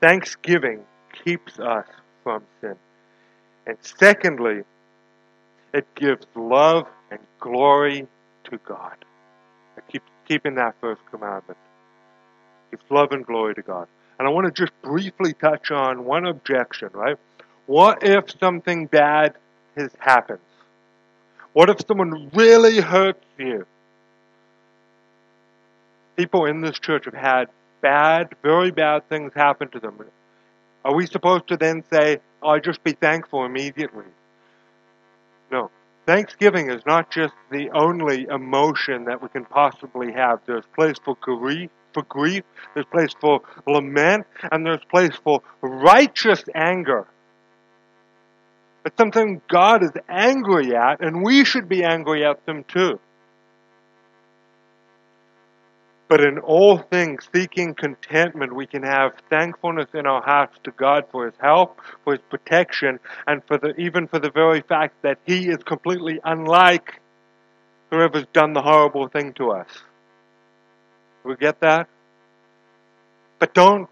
Thanksgiving 0.00 0.80
keeps 1.22 1.58
us 1.58 1.86
from 2.22 2.42
sin. 2.62 2.76
And 3.66 3.76
secondly, 3.82 4.62
it 5.74 5.86
gives 5.96 6.24
love 6.34 6.86
and 7.10 7.20
glory 7.40 8.06
to 8.44 8.58
God. 8.66 8.96
I 9.76 9.82
keep 9.82 10.02
keeping 10.26 10.54
that 10.54 10.76
first 10.80 11.02
commandment. 11.10 11.58
It's 12.72 12.82
love 12.88 13.12
and 13.12 13.26
glory 13.26 13.54
to 13.56 13.60
God. 13.60 13.86
And 14.18 14.28
I 14.28 14.30
want 14.30 14.46
to 14.46 14.52
just 14.52 14.72
briefly 14.82 15.32
touch 15.32 15.70
on 15.70 16.04
one 16.04 16.26
objection, 16.26 16.90
right? 16.92 17.16
What 17.66 18.02
if 18.02 18.30
something 18.38 18.86
bad 18.86 19.34
has 19.76 19.90
happened? 19.98 20.40
What 21.52 21.70
if 21.70 21.78
someone 21.86 22.30
really 22.34 22.80
hurts 22.80 23.24
you? 23.38 23.66
People 26.16 26.46
in 26.46 26.60
this 26.60 26.78
church 26.78 27.06
have 27.06 27.14
had 27.14 27.48
bad, 27.80 28.34
very 28.42 28.70
bad 28.70 29.08
things 29.08 29.32
happen 29.34 29.68
to 29.68 29.80
them. 29.80 29.98
Are 30.84 30.94
we 30.94 31.06
supposed 31.06 31.48
to 31.48 31.56
then 31.56 31.82
say, 31.92 32.18
oh, 32.42 32.58
just 32.58 32.84
be 32.84 32.92
thankful 32.92 33.44
immediately? 33.44 34.04
No. 35.50 35.70
Thanksgiving 36.06 36.70
is 36.70 36.84
not 36.84 37.10
just 37.10 37.34
the 37.50 37.70
only 37.70 38.24
emotion 38.24 39.04
that 39.06 39.22
we 39.22 39.28
can 39.28 39.44
possibly 39.44 40.12
have. 40.12 40.40
There's 40.44 40.64
place 40.74 40.96
for 41.02 41.16
grief, 41.16 41.70
for 41.94 42.02
grief, 42.02 42.44
there's 42.74 42.86
place 42.86 43.14
for 43.20 43.40
lament, 43.66 44.26
and 44.52 44.66
there's 44.66 44.84
place 44.90 45.16
for 45.22 45.40
righteous 45.62 46.42
anger. 46.54 47.06
It's 48.84 48.96
something 48.98 49.40
God 49.48 49.82
is 49.82 49.92
angry 50.08 50.74
at, 50.76 51.00
and 51.00 51.24
we 51.24 51.44
should 51.44 51.68
be 51.68 51.84
angry 51.84 52.26
at 52.26 52.44
them 52.44 52.64
too. 52.64 53.00
But 56.06 56.20
in 56.20 56.38
all 56.38 56.78
things, 56.78 57.26
seeking 57.34 57.74
contentment, 57.74 58.54
we 58.54 58.66
can 58.66 58.82
have 58.82 59.12
thankfulness 59.30 59.88
in 59.94 60.06
our 60.06 60.22
hearts 60.22 60.58
to 60.64 60.70
God 60.70 61.04
for 61.10 61.24
His 61.24 61.34
help, 61.40 61.80
for 62.04 62.12
His 62.12 62.22
protection, 62.28 63.00
and 63.26 63.42
for 63.46 63.56
the, 63.56 63.74
even 63.78 64.06
for 64.06 64.18
the 64.18 64.30
very 64.30 64.60
fact 64.60 65.00
that 65.02 65.18
He 65.26 65.48
is 65.48 65.58
completely 65.64 66.20
unlike 66.22 67.00
whoever's 67.90 68.26
done 68.34 68.52
the 68.52 68.60
horrible 68.60 69.08
thing 69.08 69.32
to 69.34 69.52
us. 69.52 69.68
We 71.24 71.36
get 71.36 71.60
that? 71.60 71.88
But 73.38 73.54
don't, 73.54 73.88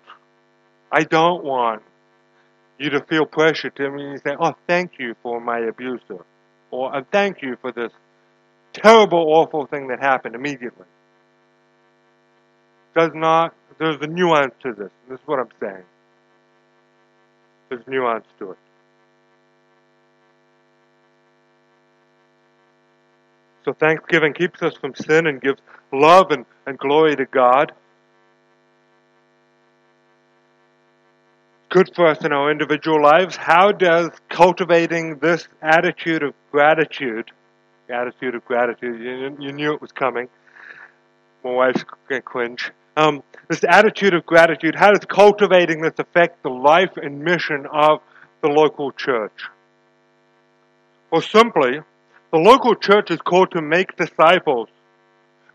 I 0.91 1.05
don't 1.05 1.45
want 1.45 1.83
you 2.79 2.91
to 2.91 3.05
feel 3.05 3.25
pressure 3.25 3.71
to 3.71 3.91
me 3.91 4.05
and 4.11 4.21
say, 4.23 4.37
oh, 4.39 4.55
thank 4.67 4.93
you 4.99 5.15
for 5.23 5.41
my 5.41 5.61
abuser. 5.61 6.25
Or 6.71 7.05
thank 7.11 7.43
you 7.43 7.57
for 7.61 7.73
this 7.73 7.93
terrible, 8.73 9.27
awful 9.29 9.67
thing 9.67 9.89
that 9.89 10.01
happened 10.01 10.35
immediately 10.35 10.87
does 12.95 13.11
not, 13.15 13.55
there's 13.79 13.97
a 14.01 14.07
nuance 14.07 14.55
to 14.63 14.73
this. 14.73 14.91
This 15.09 15.19
is 15.19 15.27
what 15.27 15.39
I'm 15.39 15.49
saying. 15.61 15.85
There's 17.69 17.87
nuance 17.87 18.27
to 18.39 18.53
it. 18.53 18.59
So 23.65 23.73
thanksgiving 23.73 24.35
keeps 24.35 24.61
us 24.63 24.75
from 24.77 24.95
sin 24.95 25.27
and 25.27 25.41
gives 25.41 25.61
love 25.93 26.31
and, 26.31 26.45
and 26.67 26.79
glory 26.79 27.17
to 27.17 27.25
God. 27.25 27.73
Good 31.71 31.91
for 31.95 32.07
us 32.07 32.23
in 32.25 32.33
our 32.33 32.51
individual 32.51 33.03
lives. 33.03 33.35
How 33.35 33.73
does 33.73 34.11
cultivating 34.29 35.19
this 35.21 35.49
attitude 35.63 36.23
of 36.23 36.35
gratitude, 36.51 37.31
attitude 37.89 38.35
of 38.35 38.45
gratitude, 38.45 39.01
you, 39.01 39.37
you 39.41 39.53
knew 39.53 39.73
it 39.73 39.81
was 39.81 39.93
coming. 39.93 40.29
My 41.43 41.51
wife's 41.51 41.85
going 42.09 42.21
to 42.21 42.23
cringe. 42.23 42.71
Um, 42.95 43.23
this 43.49 43.65
attitude 43.67 44.13
of 44.13 44.27
gratitude, 44.27 44.75
how 44.75 44.91
does 44.91 45.05
cultivating 45.07 45.81
this 45.81 45.95
affect 45.99 46.43
the 46.43 46.51
life 46.51 46.97
and 46.97 47.21
mission 47.21 47.67
of 47.73 48.01
the 48.43 48.49
local 48.49 48.93
church? 48.93 49.49
Well, 51.11 51.23
simply, 51.23 51.81
the 52.33 52.39
local 52.39 52.75
church 52.75 53.11
is 53.11 53.21
called 53.21 53.53
to 53.53 53.63
make 53.63 53.97
disciples, 53.97 54.69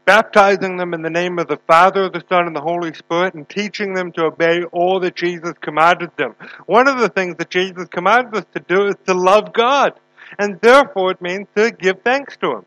baptizing 0.07 0.77
them 0.77 0.93
in 0.93 1.01
the 1.01 1.09
name 1.09 1.37
of 1.37 1.49
the 1.49 1.59
Father, 1.67 2.09
the 2.09 2.23
Son, 2.29 2.47
and 2.47 2.55
the 2.55 2.61
Holy 2.61 2.93
Spirit, 2.93 3.33
and 3.33 3.47
teaching 3.47 3.93
them 3.93 4.13
to 4.13 4.23
obey 4.23 4.63
all 4.71 5.01
that 5.01 5.15
Jesus 5.15 5.51
commanded 5.61 6.09
them. 6.17 6.33
One 6.65 6.87
of 6.87 6.97
the 6.97 7.09
things 7.09 7.35
that 7.37 7.49
Jesus 7.49 7.89
commands 7.89 8.35
us 8.35 8.45
to 8.55 8.61
do 8.61 8.85
is 8.85 8.95
to 9.05 9.13
love 9.13 9.51
God, 9.51 9.99
and 10.39 10.59
therefore 10.61 11.11
it 11.11 11.21
means 11.21 11.47
to 11.57 11.71
give 11.71 12.01
thanks 12.03 12.37
to 12.37 12.53
Him. 12.53 12.65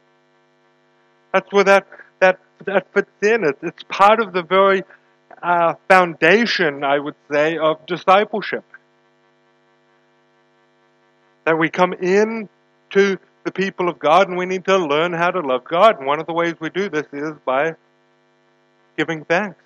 That's 1.32 1.50
where 1.50 1.64
that 1.64 1.86
that 2.20 2.38
that 2.66 2.92
fits 2.92 3.10
in. 3.22 3.44
It's, 3.44 3.62
it's 3.62 3.82
part 3.84 4.20
of 4.20 4.34
the 4.34 4.42
very 4.42 4.82
uh, 5.42 5.74
foundation, 5.88 6.84
I 6.84 6.98
would 6.98 7.16
say, 7.32 7.56
of 7.56 7.86
discipleship. 7.86 8.64
That 11.46 11.58
we 11.58 11.70
come 11.70 11.94
in 11.94 12.50
to 12.90 13.18
the 13.44 13.52
people 13.52 13.88
of 13.88 13.98
God 13.98 14.28
and 14.28 14.36
we 14.36 14.46
need 14.46 14.64
to 14.66 14.76
learn 14.76 15.12
how 15.12 15.30
to 15.30 15.40
love 15.40 15.64
God. 15.64 15.98
And 15.98 16.06
one 16.06 16.20
of 16.20 16.26
the 16.26 16.32
ways 16.32 16.54
we 16.60 16.70
do 16.70 16.88
this 16.88 17.06
is 17.12 17.32
by 17.44 17.74
giving 18.96 19.24
thanks. 19.24 19.56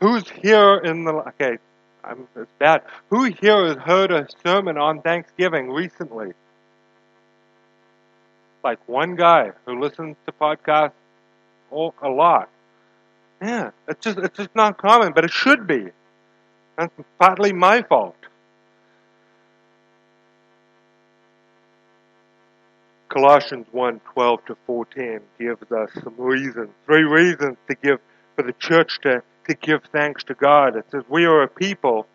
Who's 0.00 0.28
here 0.28 0.76
in 0.76 1.04
the 1.04 1.12
okay? 1.12 1.58
I'm, 2.04 2.28
it's 2.36 2.50
bad. 2.58 2.82
Who 3.10 3.24
here 3.24 3.66
has 3.66 3.76
heard 3.76 4.12
a 4.12 4.26
sermon 4.44 4.78
on 4.78 5.02
Thanksgiving 5.02 5.70
recently? 5.70 6.32
Like 8.62 8.78
one 8.86 9.16
guy 9.16 9.52
who 9.64 9.80
listens 9.80 10.16
to 10.26 10.32
podcasts 10.32 10.92
a 11.72 12.08
lot. 12.08 12.48
Yeah, 13.42 13.70
it's 13.86 14.02
just 14.04 14.18
it's 14.18 14.36
just 14.36 14.54
not 14.54 14.78
common, 14.78 15.12
but 15.12 15.24
it 15.24 15.30
should 15.30 15.66
be. 15.66 15.88
That's 16.76 16.92
partly 17.18 17.52
my 17.52 17.82
fault. 17.82 18.16
Colossians 23.08 23.66
1, 23.72 24.00
12 24.12 24.44
to 24.46 24.56
14 24.66 25.20
gives 25.38 25.72
us 25.72 25.90
some 26.02 26.14
reasons, 26.18 26.68
three 26.86 27.04
reasons 27.04 27.56
to 27.68 27.74
give 27.82 27.98
for 28.36 28.42
the 28.42 28.52
church 28.52 28.98
to, 29.02 29.22
to 29.48 29.54
give 29.54 29.80
thanks 29.92 30.24
to 30.24 30.34
God. 30.34 30.76
It 30.76 30.84
says 30.90 31.02
we 31.08 31.24
are 31.24 31.42
a 31.42 31.48
people 31.48 32.06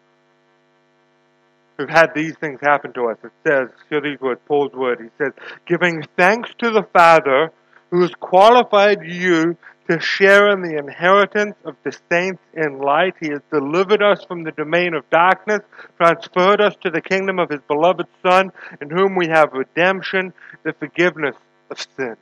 who've 1.77 1.89
had 1.89 2.13
these 2.13 2.35
things 2.39 2.59
happen 2.61 2.93
to 2.93 3.05
us. 3.05 3.17
It 3.23 3.31
says, 3.45 3.69
hear 3.89 4.01
these 4.01 4.21
words, 4.21 4.39
Paul's 4.45 4.73
word. 4.73 4.99
He 5.01 5.09
says, 5.17 5.33
giving 5.65 6.03
thanks 6.15 6.51
to 6.59 6.69
the 6.69 6.83
Father 6.93 7.51
who 7.89 8.01
has 8.01 8.11
qualified 8.19 8.99
you 9.03 9.57
to 9.89 9.99
share 9.99 10.49
in 10.51 10.61
the 10.61 10.77
inheritance 10.77 11.55
of 11.65 11.75
the 11.83 11.97
saints 12.09 12.41
in 12.53 12.79
light. 12.79 13.15
He 13.19 13.29
has 13.29 13.41
delivered 13.51 14.01
us 14.01 14.23
from 14.23 14.43
the 14.43 14.51
domain 14.51 14.93
of 14.93 15.09
darkness, 15.09 15.61
transferred 15.97 16.61
us 16.61 16.75
to 16.81 16.89
the 16.89 17.01
kingdom 17.01 17.39
of 17.39 17.49
His 17.49 17.59
beloved 17.67 18.07
Son, 18.25 18.51
in 18.81 18.89
whom 18.89 19.15
we 19.15 19.27
have 19.27 19.51
redemption, 19.53 20.33
the 20.63 20.73
forgiveness 20.73 21.35
of 21.69 21.85
sin. 21.97 22.15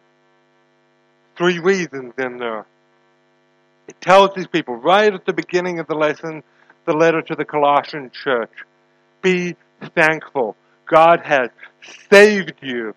Three 1.37 1.59
reasons 1.59 2.13
in 2.17 2.37
there. 2.37 2.65
It 3.87 3.99
tells 4.01 4.33
these 4.35 4.47
people 4.47 4.75
right 4.75 5.13
at 5.13 5.25
the 5.25 5.33
beginning 5.33 5.79
of 5.79 5.87
the 5.87 5.95
lesson, 5.95 6.43
the 6.85 6.93
letter 6.93 7.21
to 7.21 7.35
the 7.35 7.45
Colossian 7.45 8.09
church, 8.11 8.51
be 9.21 9.55
thankful. 9.95 10.55
God 10.89 11.21
has 11.21 11.49
saved 12.09 12.55
you 12.61 12.95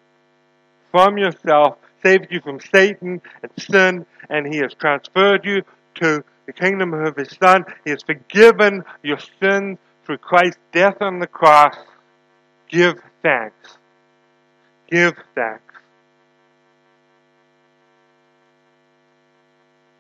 from 0.91 1.19
yourself 1.19 1.77
saved 2.05 2.27
you 2.31 2.41
from 2.41 2.61
Satan 2.61 3.21
and 3.43 3.53
sin, 3.59 4.07
and 4.29 4.53
He 4.53 4.61
has 4.61 4.75
transferred 4.75 5.45
you 5.45 5.63
to 5.97 6.25
the 6.47 6.53
kingdom 6.53 6.93
of 6.93 7.17
His 7.17 7.37
Son. 7.41 7.65
He 7.85 7.91
has 7.91 8.03
forgiven 8.03 8.85
your 9.03 9.19
sins 9.41 9.79
through 10.05 10.19
Christ's 10.19 10.59
death 10.73 10.97
on 11.01 11.19
the 11.19 11.27
cross. 11.27 11.77
Give 12.69 12.95
thanks. 13.23 13.79
Give 14.91 15.15
thanks. 15.35 15.63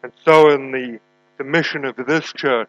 And 0.02 0.12
so, 0.24 0.50
in 0.50 0.70
the, 0.70 1.00
the 1.38 1.44
mission 1.44 1.86
of 1.86 1.96
this 1.96 2.30
church, 2.32 2.68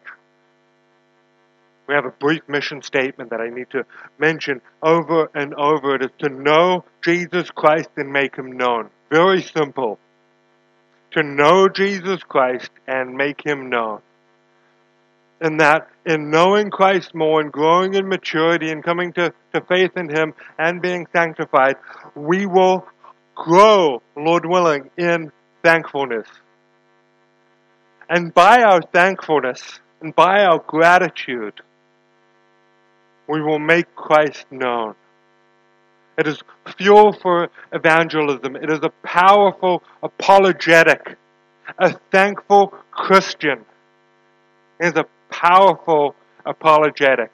we 1.86 1.94
have 1.94 2.06
a 2.06 2.10
brief 2.10 2.42
mission 2.48 2.82
statement 2.82 3.30
that 3.30 3.40
I 3.40 3.48
need 3.50 3.70
to 3.70 3.84
mention 4.18 4.60
over 4.82 5.30
and 5.34 5.54
over. 5.54 5.96
It 5.96 6.02
is 6.02 6.10
to 6.20 6.30
know 6.30 6.84
Jesus 7.02 7.50
Christ 7.50 7.90
and 7.96 8.10
make 8.10 8.34
him 8.34 8.52
known. 8.52 8.90
Very 9.10 9.42
simple. 9.42 9.98
To 11.12 11.22
know 11.22 11.68
Jesus 11.68 12.22
Christ 12.22 12.70
and 12.86 13.14
make 13.14 13.44
him 13.44 13.70
known. 13.70 14.00
And 15.40 15.60
that 15.60 15.88
in 16.04 16.30
knowing 16.30 16.70
Christ 16.70 17.14
more 17.14 17.40
and 17.40 17.52
growing 17.52 17.94
in 17.94 18.08
maturity 18.08 18.70
and 18.70 18.82
coming 18.82 19.12
to, 19.14 19.32
to 19.54 19.60
faith 19.62 19.96
in 19.96 20.08
him 20.08 20.34
and 20.58 20.80
being 20.80 21.06
sanctified, 21.12 21.76
we 22.14 22.46
will 22.46 22.86
grow, 23.34 24.02
Lord 24.16 24.46
willing, 24.46 24.90
in 24.96 25.30
thankfulness. 25.62 26.26
And 28.08 28.32
by 28.32 28.62
our 28.62 28.80
thankfulness 28.80 29.80
and 30.00 30.14
by 30.14 30.44
our 30.44 30.58
gratitude, 30.58 31.60
we 33.28 33.42
will 33.42 33.58
make 33.58 33.94
Christ 33.94 34.46
known. 34.50 34.94
It 36.18 36.26
is 36.26 36.40
fuel 36.76 37.12
for 37.12 37.48
evangelism. 37.72 38.56
It 38.56 38.70
is 38.70 38.80
a 38.82 38.90
powerful 39.02 39.82
apologetic. 40.02 41.16
A 41.78 41.92
thankful 42.10 42.68
Christian 42.90 43.64
is 44.80 44.94
a 44.96 45.06
powerful 45.30 46.14
apologetic. 46.46 47.32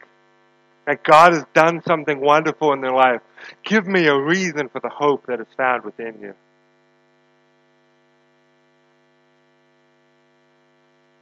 that 0.87 1.05
God 1.05 1.33
has 1.33 1.45
done 1.55 1.83
something 1.87 2.21
wonderful 2.21 2.73
in 2.73 2.81
their 2.81 2.93
life. 2.93 3.21
Give 3.65 3.87
me 3.87 4.07
a 4.07 4.19
reason 4.19 4.69
for 4.69 4.81
the 4.81 4.89
hope 4.89 5.27
that 5.27 5.41
is 5.41 5.47
found 5.57 5.85
within 5.85 6.21
you. 6.21 6.35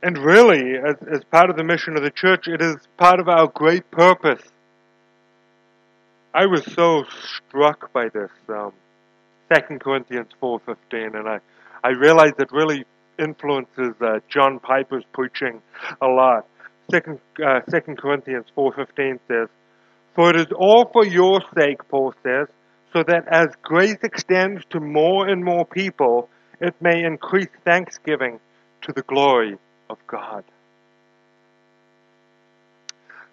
And 0.03 0.17
really, 0.17 0.77
as, 0.79 0.97
as 1.13 1.25
part 1.25 1.51
of 1.51 1.57
the 1.57 1.65
mission 1.65 1.97
of 1.97 2.03
the 2.03 2.11
church, 2.11 2.49
it 2.49 2.63
is 2.63 2.77
part 2.97 3.21
of 3.21 3.29
our 3.29 3.49
great 3.49 3.91
purpose. 3.91 4.43
I 6.33 6.47
was 6.47 6.65
so 6.75 7.05
struck 7.35 7.93
by 7.93 8.09
this, 8.09 8.31
um, 8.49 8.73
2 9.53 9.79
Corinthians 9.79 10.29
4.15, 10.41 11.19
and 11.19 11.29
I, 11.29 11.41
I 11.83 11.91
realized 11.91 12.35
it 12.39 12.53
really 12.53 12.85
influences 13.19 13.95
uh, 14.01 14.21
John 14.29 14.61
Piper's 14.61 15.03
preaching 15.13 15.61
a 16.01 16.07
lot. 16.07 16.47
Second, 16.89 17.19
uh, 17.45 17.61
2 17.61 17.97
Corinthians 17.97 18.47
4.15 18.57 19.19
says, 19.27 19.49
For 20.15 20.31
it 20.31 20.37
is 20.37 20.47
all 20.57 20.89
for 20.93 21.05
your 21.05 21.41
sake, 21.59 21.89
Paul 21.89 22.15
says, 22.23 22.47
so 22.93 23.03
that 23.03 23.27
as 23.29 23.49
grace 23.63 23.99
extends 24.05 24.65
to 24.71 24.79
more 24.79 25.29
and 25.29 25.45
more 25.45 25.65
people, 25.65 26.29
it 26.61 26.75
may 26.81 27.03
increase 27.03 27.49
thanksgiving 27.65 28.39
to 28.83 28.93
the 28.93 29.03
glory 29.03 29.59
of 29.89 29.99
God. 30.07 30.45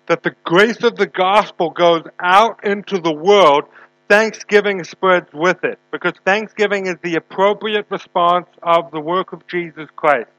That 0.07 0.23
the 0.23 0.35
grace 0.43 0.83
of 0.83 0.95
the 0.95 1.07
gospel 1.07 1.69
goes 1.69 2.03
out 2.19 2.63
into 2.63 2.99
the 2.99 3.13
world, 3.13 3.65
thanksgiving 4.09 4.83
spreads 4.83 5.29
with 5.33 5.63
it. 5.63 5.79
Because 5.91 6.13
thanksgiving 6.25 6.87
is 6.87 6.95
the 7.03 7.15
appropriate 7.15 7.87
response 7.89 8.47
of 8.63 8.91
the 8.91 9.01
work 9.01 9.33
of 9.33 9.45
Jesus 9.47 9.89
Christ. 9.95 10.29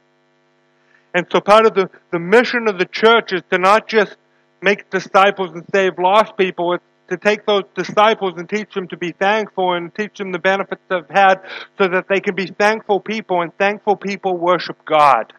And 1.15 1.27
so 1.31 1.41
part 1.41 1.67
of 1.67 1.75
the, 1.75 1.91
the 2.11 2.19
mission 2.19 2.69
of 2.69 2.79
the 2.79 2.87
church 2.87 3.33
is 3.33 3.43
to 3.51 3.59
not 3.59 3.89
just 3.89 4.17
make 4.61 4.91
disciples 4.91 5.51
and 5.53 5.65
save 5.73 5.99
lost 5.99 6.37
people, 6.37 6.75
it's 6.75 6.85
to 7.09 7.17
take 7.17 7.47
those 7.47 7.65
disciples 7.75 8.35
and 8.37 8.49
teach 8.49 8.75
them 8.75 8.87
to 8.89 8.97
be 8.97 9.13
thankful 9.13 9.73
and 9.73 9.95
teach 9.95 10.19
them 10.19 10.31
the 10.31 10.39
benefits 10.39 10.83
they've 10.89 11.09
had 11.09 11.37
so 11.79 11.89
that 11.89 12.07
they 12.09 12.21
can 12.21 12.35
be 12.35 12.47
thankful 12.47 13.01
people 13.01 13.41
and 13.41 13.57
thankful 13.57 13.97
people 13.97 14.37
worship 14.37 14.77
God. 14.85 15.33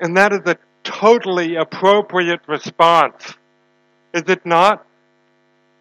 And 0.00 0.16
that 0.16 0.32
is 0.32 0.40
a 0.44 0.56
totally 0.86 1.56
appropriate 1.56 2.40
response. 2.46 3.34
Is 4.14 4.22
it 4.28 4.46
not? 4.46 4.86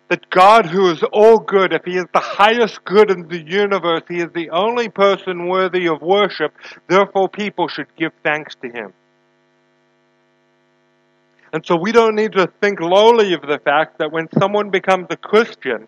That 0.10 0.30
God, 0.30 0.66
who 0.66 0.92
is 0.92 1.02
all 1.12 1.40
good, 1.40 1.74
if 1.74 1.86
He 1.86 1.98
is 1.98 2.06
the 2.14 2.20
highest 2.20 2.84
good 2.84 3.10
in 3.10 3.28
the 3.28 3.42
universe, 3.42 4.04
He 4.08 4.20
is 4.20 4.32
the 4.34 4.50
only 4.50 4.90
person 4.90 5.48
worthy 5.48 5.88
of 5.88 6.02
worship, 6.02 6.54
therefore 6.88 7.30
people 7.30 7.68
should 7.68 7.88
give 7.96 8.12
thanks 8.24 8.56
to 8.62 8.70
Him. 8.70 8.94
And 11.54 11.66
so 11.66 11.76
we 11.76 11.92
don't 11.92 12.16
need 12.16 12.34
to 12.34 12.48
think 12.62 12.82
lowly 12.82 13.34
of 13.34 13.42
the 13.42 13.60
fact 13.60 14.00
that 14.00 14.12
when 14.12 14.28
someone 14.38 14.70
becomes 14.70 15.08
a 15.10 15.18
Christian, 15.18 15.88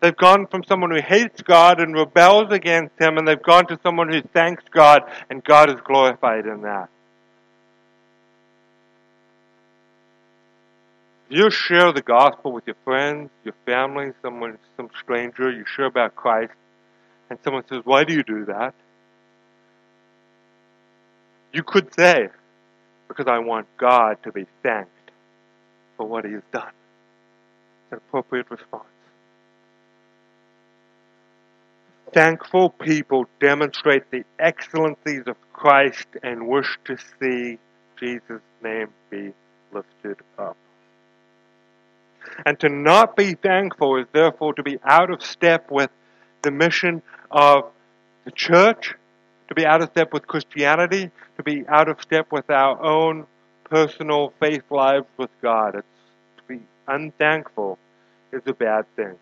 they've 0.00 0.16
gone 0.16 0.46
from 0.46 0.64
someone 0.64 0.90
who 0.90 1.00
hates 1.00 1.40
God 1.42 1.80
and 1.80 1.94
rebels 1.94 2.50
against 2.50 3.00
Him, 3.00 3.16
and 3.16 3.26
they've 3.26 3.42
gone 3.42 3.66
to 3.68 3.78
someone 3.82 4.12
who 4.12 4.20
thanks 4.20 4.64
God, 4.70 5.02
and 5.30 5.42
God 5.44 5.70
is 5.70 5.76
glorified 5.84 6.46
in 6.46 6.62
that. 6.62 6.88
You 11.34 11.50
share 11.50 11.92
the 11.92 12.02
gospel 12.02 12.52
with 12.52 12.64
your 12.66 12.76
friends, 12.84 13.28
your 13.44 13.54
family, 13.66 14.12
someone, 14.22 14.56
some 14.76 14.88
stranger, 15.00 15.50
you 15.50 15.64
share 15.66 15.86
about 15.86 16.14
Christ, 16.14 16.52
and 17.28 17.38
someone 17.42 17.64
says, 17.68 17.80
Why 17.84 18.04
do 18.04 18.14
you 18.14 18.22
do 18.22 18.44
that? 18.44 18.74
You 21.52 21.64
could 21.64 21.92
say, 21.94 22.28
Because 23.08 23.26
I 23.26 23.38
want 23.40 23.66
God 23.78 24.18
to 24.22 24.32
be 24.32 24.46
thanked 24.62 24.90
for 25.96 26.06
what 26.06 26.24
He 26.24 26.32
has 26.32 26.42
done. 26.52 26.68
It's 26.68 27.92
an 27.92 27.98
appropriate 27.98 28.50
response. 28.50 28.84
Thankful 32.12 32.70
people 32.70 33.26
demonstrate 33.40 34.08
the 34.12 34.22
excellencies 34.38 35.24
of 35.26 35.36
Christ 35.52 36.06
and 36.22 36.46
wish 36.46 36.78
to 36.84 36.96
see 37.18 37.58
Jesus' 37.98 38.40
name 38.62 38.88
be 39.10 39.32
lifted 39.72 40.18
up. 40.38 40.56
And 42.46 42.58
to 42.60 42.68
not 42.68 43.16
be 43.16 43.34
thankful 43.34 43.96
is 43.96 44.06
therefore 44.12 44.54
to 44.54 44.62
be 44.62 44.78
out 44.84 45.10
of 45.10 45.22
step 45.22 45.70
with 45.70 45.90
the 46.42 46.50
mission 46.50 47.02
of 47.30 47.64
the 48.24 48.30
church, 48.30 48.94
to 49.48 49.54
be 49.54 49.66
out 49.66 49.82
of 49.82 49.90
step 49.90 50.12
with 50.12 50.26
Christianity, 50.26 51.10
to 51.36 51.42
be 51.42 51.64
out 51.68 51.88
of 51.88 52.00
step 52.00 52.32
with 52.32 52.48
our 52.50 52.82
own 52.82 53.26
personal 53.64 54.32
faith 54.40 54.62
lives 54.70 55.06
with 55.16 55.30
God. 55.42 55.74
It's 55.76 55.86
to 56.36 56.42
be 56.46 56.60
unthankful 56.86 57.78
is 58.32 58.42
a 58.46 58.52
bad 58.52 58.84
thing. 58.96 59.14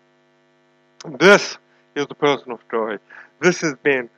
This 1.19 1.57
is 1.95 2.07
a 2.09 2.15
personal 2.15 2.59
story. 2.67 2.99
This 3.39 3.61
has 3.61 3.75
been 3.83 4.09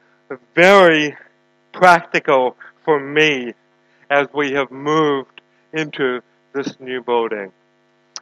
very 0.56 1.16
practical 1.74 2.56
for 2.84 3.00
me 3.00 3.54
as 4.10 4.28
we 4.34 4.54
have 4.54 4.72
moved 4.72 5.42
into 5.74 6.22
this 6.54 6.80
new 6.80 7.02
building 7.02 7.52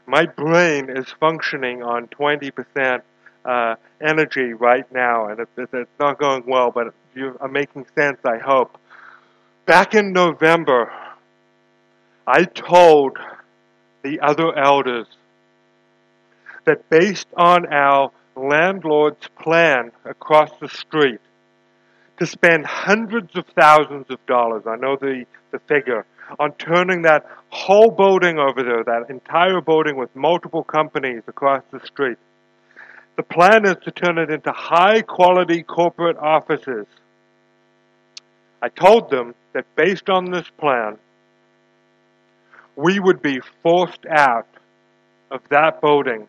my 0.05 0.25
brain 0.25 0.89
is 0.89 1.07
functioning 1.19 1.81
on 1.83 2.07
20% 2.07 3.01
uh, 3.45 3.75
energy 4.01 4.53
right 4.53 4.89
now, 4.91 5.27
and 5.27 5.39
it, 5.39 5.49
it, 5.57 5.69
it's 5.73 5.99
not 5.99 6.19
going 6.19 6.43
well, 6.45 6.71
but 6.71 6.93
you 7.15 7.37
are 7.39 7.47
making 7.47 7.85
sense, 7.95 8.19
I 8.25 8.37
hope. 8.37 8.77
Back 9.65 9.93
in 9.93 10.11
November, 10.13 10.91
I 12.27 12.43
told 12.43 13.17
the 14.03 14.19
other 14.19 14.57
elders 14.57 15.07
that 16.65 16.89
based 16.89 17.27
on 17.35 17.71
our 17.71 18.11
landlord's 18.35 19.27
plan 19.41 19.91
across 20.05 20.49
the 20.59 20.69
street 20.69 21.19
to 22.17 22.25
spend 22.25 22.65
hundreds 22.65 23.35
of 23.35 23.45
thousands 23.59 24.05
of 24.09 24.23
dollars, 24.25 24.63
I 24.67 24.75
know 24.75 24.95
the, 24.95 25.25
the 25.51 25.59
figure, 25.59 26.05
on 26.39 26.53
turning 26.53 27.03
that 27.03 27.25
whole 27.49 27.91
building 27.91 28.39
over 28.39 28.63
there, 28.63 28.83
that 28.83 29.09
entire 29.09 29.61
building 29.61 29.97
with 29.97 30.15
multiple 30.15 30.63
companies 30.63 31.21
across 31.27 31.63
the 31.71 31.79
street. 31.85 32.17
The 33.15 33.23
plan 33.23 33.65
is 33.65 33.75
to 33.83 33.91
turn 33.91 34.17
it 34.17 34.31
into 34.31 34.51
high 34.51 35.01
quality 35.01 35.61
corporate 35.61 36.17
offices. 36.17 36.87
I 38.61 38.69
told 38.69 39.09
them 39.11 39.35
that 39.53 39.65
based 39.75 40.09
on 40.09 40.31
this 40.31 40.49
plan, 40.57 40.97
we 42.75 42.99
would 42.99 43.21
be 43.21 43.39
forced 43.61 44.05
out 44.09 44.47
of 45.29 45.41
that 45.49 45.79
building 45.81 46.27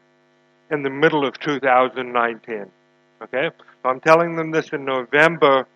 in 0.70 0.82
the 0.82 0.90
middle 0.90 1.26
of 1.26 1.38
2019. 1.40 2.66
Okay? 3.22 3.50
So 3.82 3.88
I'm 3.88 4.00
telling 4.00 4.36
them 4.36 4.50
this 4.50 4.70
in 4.72 4.84
November 4.84 5.66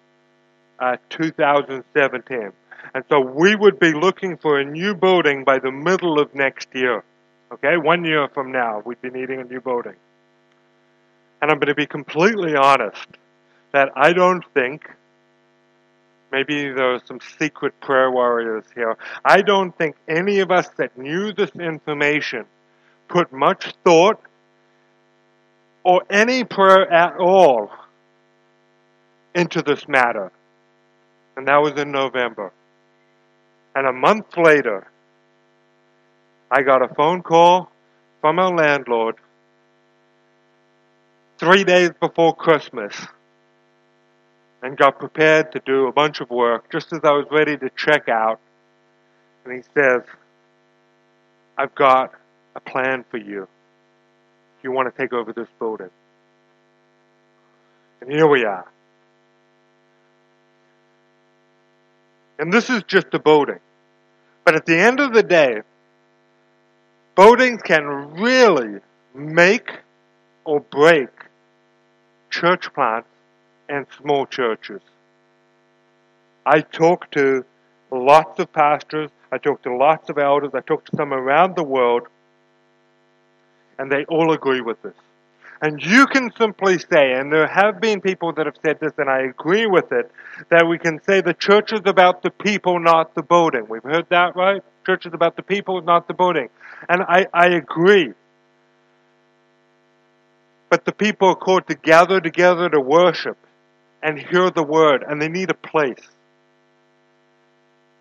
uh, 0.79 0.97
2017. 1.11 2.53
And 2.95 3.05
so 3.09 3.21
we 3.21 3.55
would 3.55 3.79
be 3.79 3.93
looking 3.93 4.37
for 4.37 4.59
a 4.59 4.65
new 4.65 4.95
building 4.95 5.45
by 5.45 5.59
the 5.59 5.71
middle 5.71 6.19
of 6.21 6.35
next 6.35 6.69
year. 6.75 7.05
Okay, 7.53 7.77
one 7.77 8.05
year 8.05 8.29
from 8.29 8.53
now, 8.53 8.83
we'd 8.85 9.01
be 9.01 9.11
needing 9.11 9.41
a 9.41 9.45
new 9.45 9.61
building. 9.61 9.95
And 11.41 11.51
I'm 11.51 11.59
going 11.59 11.69
to 11.69 11.75
be 11.75 11.87
completely 11.87 12.57
honest 12.57 13.07
that 13.73 13.91
I 13.97 14.13
don't 14.13 14.45
think, 14.55 14.89
maybe 16.33 16.71
there 16.71 16.95
are 16.95 17.01
some 17.05 17.21
secret 17.39 17.81
prayer 17.81 18.11
warriors 18.11 18.65
here, 18.75 18.97
I 19.25 19.43
don't 19.43 19.77
think 19.77 19.97
any 20.09 20.41
of 20.41 20.51
us 20.51 20.69
that 20.77 20.99
knew 20.99 21.33
this 21.33 21.51
information 21.51 22.45
put 23.09 23.33
much 23.33 23.73
thought 23.85 24.21
or 25.85 26.03
any 26.11 26.45
prayer 26.45 26.91
at 26.93 27.17
all 27.19 27.71
into 29.35 29.63
this 29.63 29.89
matter. 29.89 30.31
And 31.37 31.47
that 31.49 31.63
was 31.63 31.73
in 31.81 31.93
November. 31.93 32.53
And 33.79 33.87
a 33.87 33.93
month 33.93 34.37
later, 34.37 34.89
I 36.51 36.63
got 36.63 36.83
a 36.83 36.93
phone 36.93 37.23
call 37.23 37.71
from 38.21 38.41
our 38.41 38.53
landlord 38.53 39.15
three 41.39 41.63
days 41.63 41.91
before 42.01 42.35
Christmas 42.35 42.93
and 44.65 44.77
got 44.77 44.99
prepared 44.99 45.53
to 45.53 45.61
do 45.65 45.87
a 45.87 45.93
bunch 45.93 46.21
of 46.21 46.29
work 46.29 46.73
just 46.73 46.93
as 46.93 47.03
I 47.05 47.13
was 47.13 47.27
ready 47.31 47.57
to 47.57 47.71
check 47.77 48.09
out. 48.09 48.41
And 49.45 49.55
he 49.55 49.63
says, 49.73 50.03
I've 51.57 51.77
got 51.77 52.13
a 52.57 52.61
plan 52.61 53.05
for 53.09 53.19
you. 53.19 53.47
You 54.65 54.73
want 54.73 54.93
to 54.93 55.01
take 55.01 55.13
over 55.13 55.33
this 55.33 55.47
building. 55.61 55.91
And 58.01 58.11
here 58.11 58.27
we 58.27 58.45
are. 58.45 58.67
And 62.41 62.53
this 62.53 62.71
is 62.71 62.83
just 62.83 63.07
a 63.13 63.21
building. 63.21 63.61
But 64.49 64.57
at 64.57 64.65
the 64.65 64.79
end 64.79 64.99
of 64.99 65.13
the 65.13 65.23
day, 65.23 65.61
voting 67.15 67.59
can 67.59 67.85
really 68.13 68.81
make 69.15 69.81
or 70.47 70.61
break 70.61 71.11
church 72.31 72.73
plants 72.73 73.11
and 73.69 73.87
small 74.01 74.25
churches. 74.25 74.81
I 76.47 76.63
talk 76.63 77.11
to 77.11 77.45
lots 77.93 78.41
of 78.41 78.51
pastors. 78.51 79.11
I 79.31 79.37
talk 79.37 79.61
to 79.65 79.77
lots 79.77 80.09
of 80.09 80.17
elders. 80.17 80.53
I 80.55 80.61
talk 80.61 80.87
to 80.87 80.97
some 80.97 81.13
around 81.13 81.55
the 81.55 81.63
world. 81.63 82.07
And 83.79 83.93
they 83.93 84.07
all 84.07 84.33
agree 84.33 84.63
with 84.63 84.81
this. 84.81 84.95
And 85.61 85.83
you 85.83 86.07
can 86.07 86.31
simply 86.39 86.79
say, 86.79 87.13
and 87.15 87.33
there 87.33 87.49
have 87.49 87.81
been 87.81 88.01
people 88.01 88.33
that 88.35 88.47
have 88.47 88.57
said 88.65 88.79
this, 88.81 88.93
and 88.97 89.11
I 89.11 89.23
agree 89.23 89.67
with 89.67 89.91
it, 89.91 90.11
that 90.51 90.67
we 90.69 90.79
can 90.79 91.03
say 91.03 91.21
the 91.21 91.35
church 91.35 91.73
is 91.73 91.81
about 91.85 92.23
the 92.23 92.31
people, 92.31 92.79
not 92.79 93.15
the 93.15 93.23
building. 93.23 93.67
We've 93.69 93.83
heard 93.83 94.07
that, 94.11 94.37
right? 94.37 94.63
Church 94.87 95.05
is 95.07 95.15
about 95.15 95.35
the 95.35 95.43
people, 95.43 95.83
not 95.83 96.07
the 96.07 96.15
building. 96.15 96.49
And 96.89 97.03
I, 97.03 97.27
I 97.35 97.49
agree. 97.49 98.13
But 100.71 100.85
the 100.85 100.93
people 100.93 101.29
are 101.29 101.37
called 101.37 101.67
to 101.69 101.75
gather 101.75 102.21
together 102.21 102.69
to 102.69 102.81
worship 102.81 103.37
and 104.01 104.19
hear 104.19 104.51
the 104.51 104.63
word, 104.63 105.03
and 105.07 105.21
they 105.21 105.29
need 105.29 105.51
a 105.51 105.55
place. 105.55 106.07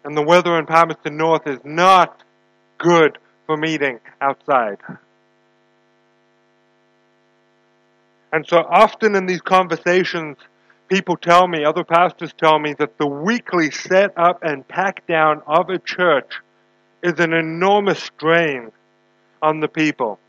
And 0.03 0.15
the 0.15 0.21
weather 0.21 0.57
in 0.59 0.67
Palmerston 0.67 1.17
North 1.17 1.47
is 1.47 1.59
not 1.63 2.21
good 2.77 3.17
for 3.47 3.57
meeting 3.57 3.99
outside. 4.21 4.77
And 8.31 8.45
so 8.45 8.57
often 8.57 9.15
in 9.15 9.25
these 9.25 9.41
conversations, 9.41 10.37
people 10.89 11.17
tell 11.17 11.47
me, 11.47 11.63
other 11.63 11.83
pastors 11.83 12.33
tell 12.37 12.59
me, 12.59 12.73
that 12.73 12.97
the 12.97 13.07
weekly 13.07 13.71
set 13.71 14.11
up 14.17 14.43
and 14.43 14.67
pack 14.67 15.05
down 15.07 15.41
of 15.47 15.69
a 15.69 15.79
church 15.79 16.33
is 17.03 17.19
an 17.19 17.33
enormous 17.33 18.03
strain 18.03 18.71
on 19.41 19.59
the 19.59 19.67
people. 19.67 20.19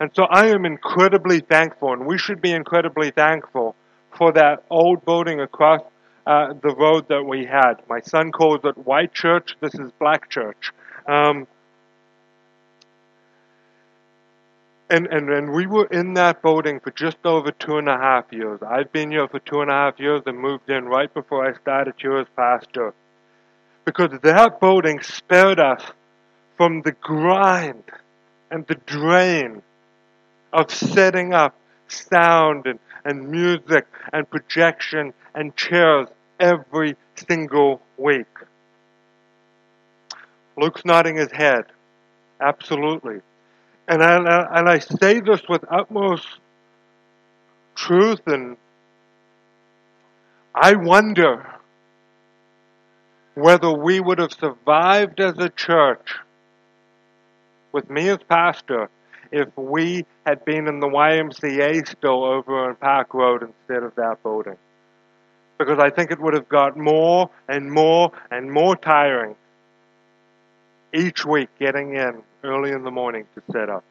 And 0.00 0.10
so 0.14 0.24
I 0.24 0.46
am 0.46 0.64
incredibly 0.64 1.40
thankful, 1.40 1.92
and 1.92 2.06
we 2.06 2.18
should 2.18 2.40
be 2.40 2.52
incredibly 2.52 3.12
thankful 3.12 3.76
for 4.16 4.32
that 4.32 4.64
old 4.68 5.04
building 5.04 5.40
across 5.40 5.80
uh, 6.26 6.54
the 6.60 6.74
road 6.74 7.06
that 7.08 7.22
we 7.22 7.44
had. 7.44 7.74
My 7.88 8.00
son 8.00 8.32
calls 8.32 8.60
it 8.64 8.76
White 8.78 9.14
Church. 9.14 9.56
This 9.60 9.74
is 9.74 9.90
Black 9.98 10.28
Church. 10.28 10.72
Um, 11.06 11.46
and, 14.92 15.06
and, 15.06 15.30
and 15.30 15.52
we 15.52 15.66
were 15.66 15.86
in 15.86 16.12
that 16.14 16.42
building 16.42 16.78
for 16.78 16.90
just 16.90 17.16
over 17.24 17.50
two 17.50 17.78
and 17.78 17.88
a 17.88 17.96
half 17.96 18.26
years. 18.30 18.60
I've 18.62 18.92
been 18.92 19.10
here 19.10 19.26
for 19.26 19.38
two 19.40 19.62
and 19.62 19.70
a 19.70 19.72
half 19.72 19.98
years 19.98 20.22
and 20.26 20.38
moved 20.38 20.68
in 20.68 20.84
right 20.84 21.12
before 21.12 21.48
I 21.48 21.58
started 21.58 21.94
here 21.96 22.18
as 22.18 22.26
pastor. 22.36 22.92
Because 23.86 24.10
that 24.20 24.60
building 24.60 25.00
spared 25.00 25.58
us 25.58 25.82
from 26.58 26.82
the 26.82 26.92
grind 26.92 27.84
and 28.50 28.66
the 28.66 28.74
drain 28.74 29.62
of 30.52 30.70
setting 30.70 31.32
up 31.32 31.56
sound 31.88 32.66
and, 32.66 32.78
and 33.02 33.30
music 33.30 33.86
and 34.12 34.28
projection 34.28 35.14
and 35.34 35.56
chairs 35.56 36.06
every 36.38 36.96
single 37.16 37.80
week. 37.96 38.26
Luke's 40.58 40.84
nodding 40.84 41.16
his 41.16 41.32
head. 41.32 41.64
Absolutely. 42.42 43.20
And 43.88 44.02
I, 44.02 44.58
and 44.58 44.68
I 44.68 44.78
say 44.78 45.20
this 45.20 45.40
with 45.48 45.64
utmost 45.68 46.26
truth, 47.74 48.20
and 48.26 48.56
I 50.54 50.74
wonder 50.76 51.46
whether 53.34 53.72
we 53.72 53.98
would 53.98 54.18
have 54.18 54.32
survived 54.32 55.20
as 55.20 55.38
a 55.38 55.48
church 55.48 56.16
with 57.72 57.88
me 57.90 58.08
as 58.08 58.18
pastor 58.28 58.88
if 59.30 59.48
we 59.56 60.04
had 60.26 60.44
been 60.44 60.68
in 60.68 60.78
the 60.78 60.86
YMCA 60.86 61.88
still 61.88 62.24
over 62.24 62.68
on 62.68 62.76
Park 62.76 63.14
Road 63.14 63.42
instead 63.42 63.82
of 63.82 63.94
that 63.94 64.22
building. 64.22 64.58
Because 65.58 65.78
I 65.78 65.88
think 65.88 66.10
it 66.10 66.20
would 66.20 66.34
have 66.34 66.48
got 66.48 66.76
more 66.76 67.30
and 67.48 67.72
more 67.72 68.12
and 68.30 68.52
more 68.52 68.76
tiring 68.76 69.34
each 70.92 71.24
week 71.24 71.48
getting 71.58 71.96
in 71.96 72.22
early 72.42 72.72
in 72.72 72.82
the 72.82 72.90
morning 72.90 73.24
to 73.34 73.42
set 73.52 73.68
up. 73.68 73.84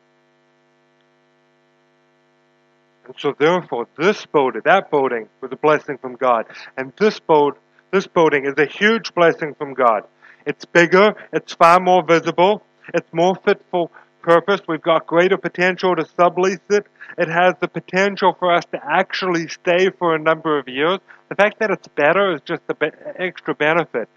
And 3.05 3.15
so 3.17 3.33
therefore 3.37 3.87
this 3.97 4.25
boating, 4.25 4.61
that 4.65 4.89
boating 4.91 5.27
was 5.41 5.51
a 5.51 5.55
blessing 5.55 5.97
from 5.97 6.15
God. 6.15 6.45
And 6.77 6.93
this 6.97 7.19
boat, 7.19 7.57
this 7.91 8.07
boating 8.07 8.45
is 8.45 8.53
a 8.57 8.65
huge 8.65 9.13
blessing 9.13 9.55
from 9.55 9.73
God. 9.73 10.03
It's 10.45 10.65
bigger, 10.65 11.15
it's 11.33 11.53
far 11.53 11.79
more 11.79 12.03
visible, 12.03 12.63
it's 12.93 13.11
more 13.13 13.35
fit 13.35 13.61
for 13.69 13.89
purpose. 14.21 14.61
We've 14.67 14.81
got 14.81 15.07
greater 15.07 15.37
potential 15.37 15.95
to 15.95 16.03
sublease 16.03 16.59
it. 16.69 16.85
It 17.17 17.27
has 17.27 17.55
the 17.59 17.67
potential 17.67 18.35
for 18.37 18.53
us 18.53 18.65
to 18.71 18.79
actually 18.83 19.47
stay 19.47 19.89
for 19.89 20.15
a 20.15 20.19
number 20.19 20.57
of 20.57 20.67
years. 20.67 20.99
The 21.29 21.35
fact 21.35 21.59
that 21.59 21.71
it's 21.71 21.87
better 21.89 22.35
is 22.35 22.41
just 22.41 22.61
an 22.69 22.91
extra 23.17 23.53
benefit. 23.55 24.07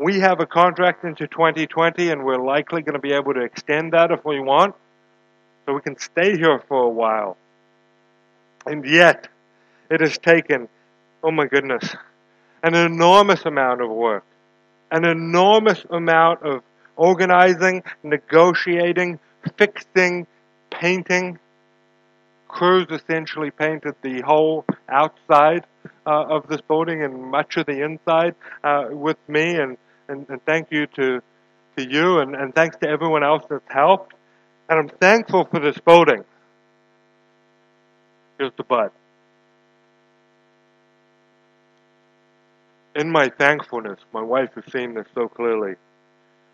We 0.00 0.20
have 0.20 0.40
a 0.40 0.46
contract 0.46 1.04
into 1.04 1.26
2020 1.26 2.08
and 2.08 2.24
we're 2.24 2.42
likely 2.42 2.80
going 2.80 2.94
to 2.94 3.00
be 3.00 3.12
able 3.12 3.34
to 3.34 3.42
extend 3.42 3.92
that 3.92 4.10
if 4.10 4.24
we 4.24 4.40
want. 4.40 4.74
So 5.66 5.74
we 5.74 5.82
can 5.82 5.98
stay 5.98 6.38
here 6.38 6.58
for 6.68 6.84
a 6.84 6.88
while. 6.88 7.36
And 8.64 8.86
yet, 8.86 9.28
it 9.90 10.00
has 10.00 10.16
taken, 10.16 10.70
oh 11.22 11.30
my 11.30 11.44
goodness, 11.44 11.94
an 12.62 12.74
enormous 12.74 13.44
amount 13.44 13.82
of 13.82 13.90
work, 13.90 14.24
an 14.90 15.04
enormous 15.04 15.84
amount 15.90 16.44
of 16.44 16.62
organizing, 16.96 17.82
negotiating, 18.02 19.18
fixing, 19.58 20.26
painting. 20.70 21.38
Crews 22.48 22.86
essentially 22.90 23.50
painted 23.50 23.96
the 24.00 24.22
whole 24.22 24.64
outside 24.88 25.66
uh, 26.06 26.10
of 26.10 26.48
this 26.48 26.62
building 26.62 27.02
and 27.02 27.22
much 27.22 27.58
of 27.58 27.66
the 27.66 27.82
inside 27.84 28.34
uh, 28.64 28.86
with 28.90 29.18
me, 29.28 29.56
and 29.56 29.76
and, 30.10 30.26
and 30.28 30.44
thank 30.44 30.70
you 30.70 30.86
to, 30.86 31.22
to 31.76 31.88
you 31.88 32.18
and, 32.18 32.34
and 32.34 32.54
thanks 32.54 32.76
to 32.78 32.88
everyone 32.88 33.22
else 33.22 33.44
that's 33.48 33.64
helped. 33.68 34.14
And 34.68 34.78
I'm 34.78 34.88
thankful 34.88 35.44
for 35.44 35.60
this 35.60 35.78
building. 35.78 36.24
Here's 38.38 38.52
the 38.56 38.64
but. 38.64 38.92
In 42.94 43.10
my 43.10 43.28
thankfulness, 43.28 44.00
my 44.12 44.22
wife 44.22 44.50
has 44.54 44.64
seen 44.72 44.94
this 44.94 45.06
so 45.14 45.28
clearly. 45.28 45.74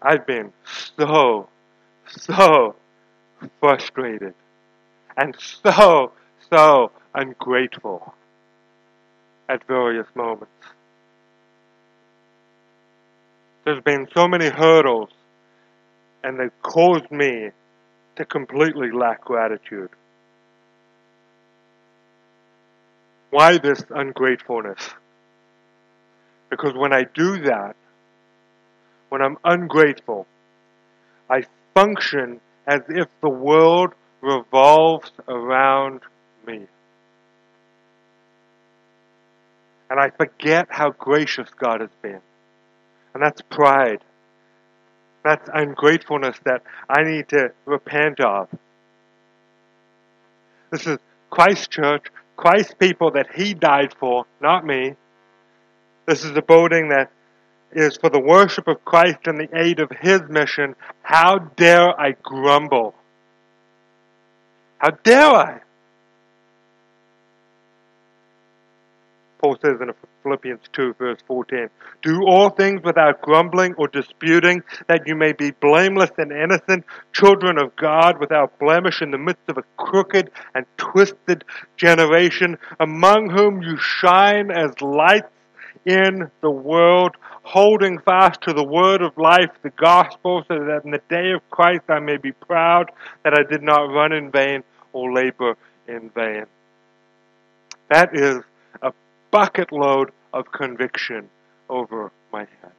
I've 0.02 0.26
been 0.26 0.52
so, 0.98 1.48
so 2.06 2.76
frustrated 3.60 4.34
and 5.16 5.34
so, 5.38 6.12
so 6.50 6.90
ungrateful 7.14 8.14
at 9.48 9.66
various 9.66 10.06
moments. 10.14 10.52
There's 13.66 13.82
been 13.82 14.06
so 14.14 14.28
many 14.28 14.46
hurdles, 14.48 15.10
and 16.22 16.38
they've 16.38 16.62
caused 16.62 17.10
me 17.10 17.50
to 18.14 18.24
completely 18.24 18.92
lack 18.92 19.24
gratitude. 19.24 19.90
Why 23.30 23.58
this 23.58 23.84
ungratefulness? 23.90 24.78
Because 26.48 26.74
when 26.76 26.92
I 26.92 27.06
do 27.12 27.42
that, 27.42 27.74
when 29.08 29.20
I'm 29.20 29.36
ungrateful, 29.42 30.28
I 31.28 31.42
function 31.74 32.40
as 32.68 32.82
if 32.88 33.08
the 33.20 33.28
world 33.28 33.94
revolves 34.22 35.10
around 35.26 36.02
me. 36.46 36.68
And 39.90 39.98
I 39.98 40.10
forget 40.10 40.68
how 40.70 40.90
gracious 40.90 41.48
God 41.58 41.80
has 41.80 41.90
been. 42.00 42.20
And 43.16 43.22
that's 43.22 43.40
pride. 43.40 44.00
That's 45.24 45.48
ungratefulness 45.50 46.36
that 46.44 46.62
I 46.86 47.02
need 47.02 47.30
to 47.30 47.48
repent 47.64 48.20
of. 48.20 48.46
This 50.70 50.86
is 50.86 50.98
Christ 51.30 51.70
Church, 51.70 52.08
Christ 52.36 52.78
people 52.78 53.12
that 53.12 53.28
He 53.34 53.54
died 53.54 53.94
for, 53.98 54.26
not 54.42 54.66
me. 54.66 54.96
This 56.04 56.26
is 56.26 56.36
a 56.36 56.42
building 56.42 56.90
that 56.90 57.10
is 57.72 57.96
for 57.96 58.10
the 58.10 58.20
worship 58.20 58.68
of 58.68 58.84
Christ 58.84 59.20
and 59.24 59.40
the 59.40 59.48
aid 59.58 59.80
of 59.80 59.90
His 59.98 60.20
mission. 60.28 60.76
How 61.00 61.38
dare 61.38 61.98
I 61.98 62.16
grumble? 62.22 62.94
How 64.76 64.90
dare 64.90 65.30
I? 65.30 65.60
Paul 69.40 69.56
says 69.62 69.80
in 69.80 69.88
Philippians 70.26 70.62
2, 70.72 70.94
verse 70.94 71.20
14. 71.28 71.70
Do 72.02 72.22
all 72.26 72.50
things 72.50 72.82
without 72.82 73.22
grumbling 73.22 73.74
or 73.74 73.86
disputing, 73.86 74.64
that 74.88 75.06
you 75.06 75.14
may 75.14 75.32
be 75.32 75.52
blameless 75.52 76.10
and 76.18 76.32
innocent, 76.32 76.84
children 77.12 77.58
of 77.58 77.76
God 77.76 78.18
without 78.18 78.58
blemish 78.58 79.02
in 79.02 79.12
the 79.12 79.18
midst 79.18 79.48
of 79.48 79.56
a 79.56 79.62
crooked 79.76 80.32
and 80.52 80.66
twisted 80.78 81.44
generation, 81.76 82.58
among 82.80 83.30
whom 83.30 83.62
you 83.62 83.76
shine 83.76 84.50
as 84.50 84.72
lights 84.80 85.30
in 85.84 86.28
the 86.40 86.50
world, 86.50 87.14
holding 87.44 88.00
fast 88.00 88.40
to 88.42 88.52
the 88.52 88.64
word 88.64 89.02
of 89.02 89.16
life, 89.16 89.50
the 89.62 89.70
gospel, 89.70 90.42
so 90.48 90.58
that 90.58 90.80
in 90.84 90.90
the 90.90 91.00
day 91.08 91.30
of 91.30 91.48
Christ 91.50 91.84
I 91.88 92.00
may 92.00 92.16
be 92.16 92.32
proud 92.32 92.90
that 93.22 93.34
I 93.34 93.48
did 93.48 93.62
not 93.62 93.92
run 93.92 94.12
in 94.12 94.32
vain 94.32 94.64
or 94.92 95.12
labor 95.12 95.56
in 95.86 96.10
vain. 96.10 96.46
That 97.88 98.10
is 98.12 98.40
a 98.82 98.92
bucket 99.36 99.70
load 99.70 100.12
of 100.32 100.50
conviction 100.50 101.28
over 101.68 102.10
my 102.32 102.40
head. 102.40 102.72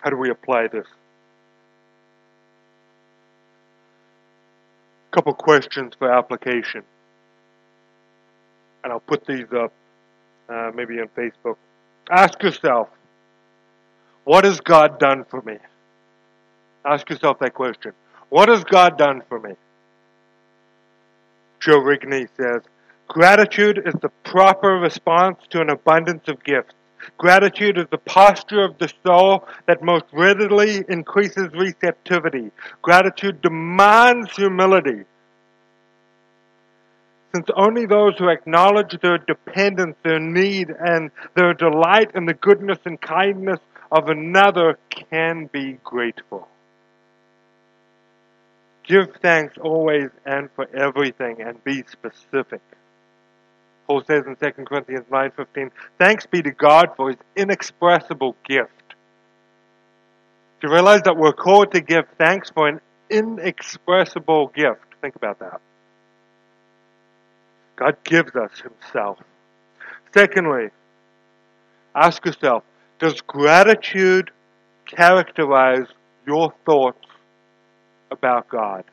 How 0.00 0.08
do 0.08 0.16
we 0.16 0.30
apply 0.30 0.68
this? 0.68 0.86
A 5.12 5.14
couple 5.14 5.34
questions 5.34 5.92
for 5.98 6.10
application. 6.10 6.84
And 8.82 8.94
I'll 8.94 9.00
put 9.00 9.26
these 9.26 9.52
up 9.52 9.74
uh, 10.48 10.70
maybe 10.74 11.00
on 11.00 11.08
Facebook. 11.08 11.56
Ask 12.10 12.42
yourself, 12.42 12.88
what 14.24 14.46
has 14.46 14.58
God 14.62 14.98
done 14.98 15.26
for 15.28 15.42
me? 15.42 15.58
Ask 16.82 17.10
yourself 17.10 17.40
that 17.40 17.52
question. 17.52 17.92
What 18.30 18.48
has 18.48 18.64
God 18.64 18.96
done 18.96 19.22
for 19.28 19.38
me? 19.38 19.52
Joe 21.60 21.80
Rigney 21.80 22.26
says, 22.38 22.62
Gratitude 23.08 23.82
is 23.86 23.94
the 24.02 24.10
proper 24.22 24.68
response 24.74 25.38
to 25.50 25.60
an 25.60 25.70
abundance 25.70 26.28
of 26.28 26.44
gifts. 26.44 26.74
Gratitude 27.16 27.78
is 27.78 27.86
the 27.90 27.98
posture 27.98 28.62
of 28.62 28.76
the 28.78 28.92
soul 29.04 29.48
that 29.66 29.82
most 29.82 30.04
readily 30.12 30.84
increases 30.88 31.48
receptivity. 31.54 32.50
Gratitude 32.82 33.40
demands 33.40 34.36
humility. 34.36 35.04
Since 37.34 37.46
only 37.56 37.86
those 37.86 38.18
who 38.18 38.28
acknowledge 38.28 39.00
their 39.00 39.18
dependence, 39.18 39.96
their 40.02 40.20
need, 40.20 40.68
and 40.70 41.10
their 41.34 41.54
delight 41.54 42.10
in 42.14 42.26
the 42.26 42.34
goodness 42.34 42.78
and 42.84 43.00
kindness 43.00 43.60
of 43.90 44.08
another 44.08 44.78
can 44.90 45.48
be 45.50 45.78
grateful. 45.82 46.46
Give 48.84 49.08
thanks 49.22 49.56
always 49.58 50.10
and 50.26 50.50
for 50.54 50.66
everything 50.74 51.40
and 51.40 51.62
be 51.64 51.84
specific. 51.90 52.60
Paul 53.88 54.04
says 54.06 54.24
in 54.26 54.36
2 54.36 54.66
Corinthians 54.66 55.06
9:15, 55.10 55.72
"Thanks 55.98 56.26
be 56.26 56.42
to 56.42 56.50
God 56.50 56.94
for 56.94 57.08
his 57.08 57.18
inexpressible 57.34 58.36
gift." 58.44 58.94
To 60.60 60.68
realize 60.68 61.02
that 61.02 61.16
we're 61.16 61.32
called 61.32 61.72
to 61.72 61.80
give 61.80 62.06
thanks 62.18 62.50
for 62.50 62.68
an 62.68 62.80
inexpressible 63.08 64.48
gift? 64.48 64.94
Think 65.00 65.16
about 65.16 65.38
that. 65.38 65.60
God 67.76 67.96
gives 68.04 68.36
us 68.36 68.60
himself. 68.60 69.20
Secondly, 70.12 70.70
ask 71.94 72.24
yourself, 72.26 72.64
does 72.98 73.20
gratitude 73.22 74.30
characterize 74.84 75.86
your 76.26 76.52
thoughts 76.66 77.06
about 78.10 78.48
God? 78.48 78.84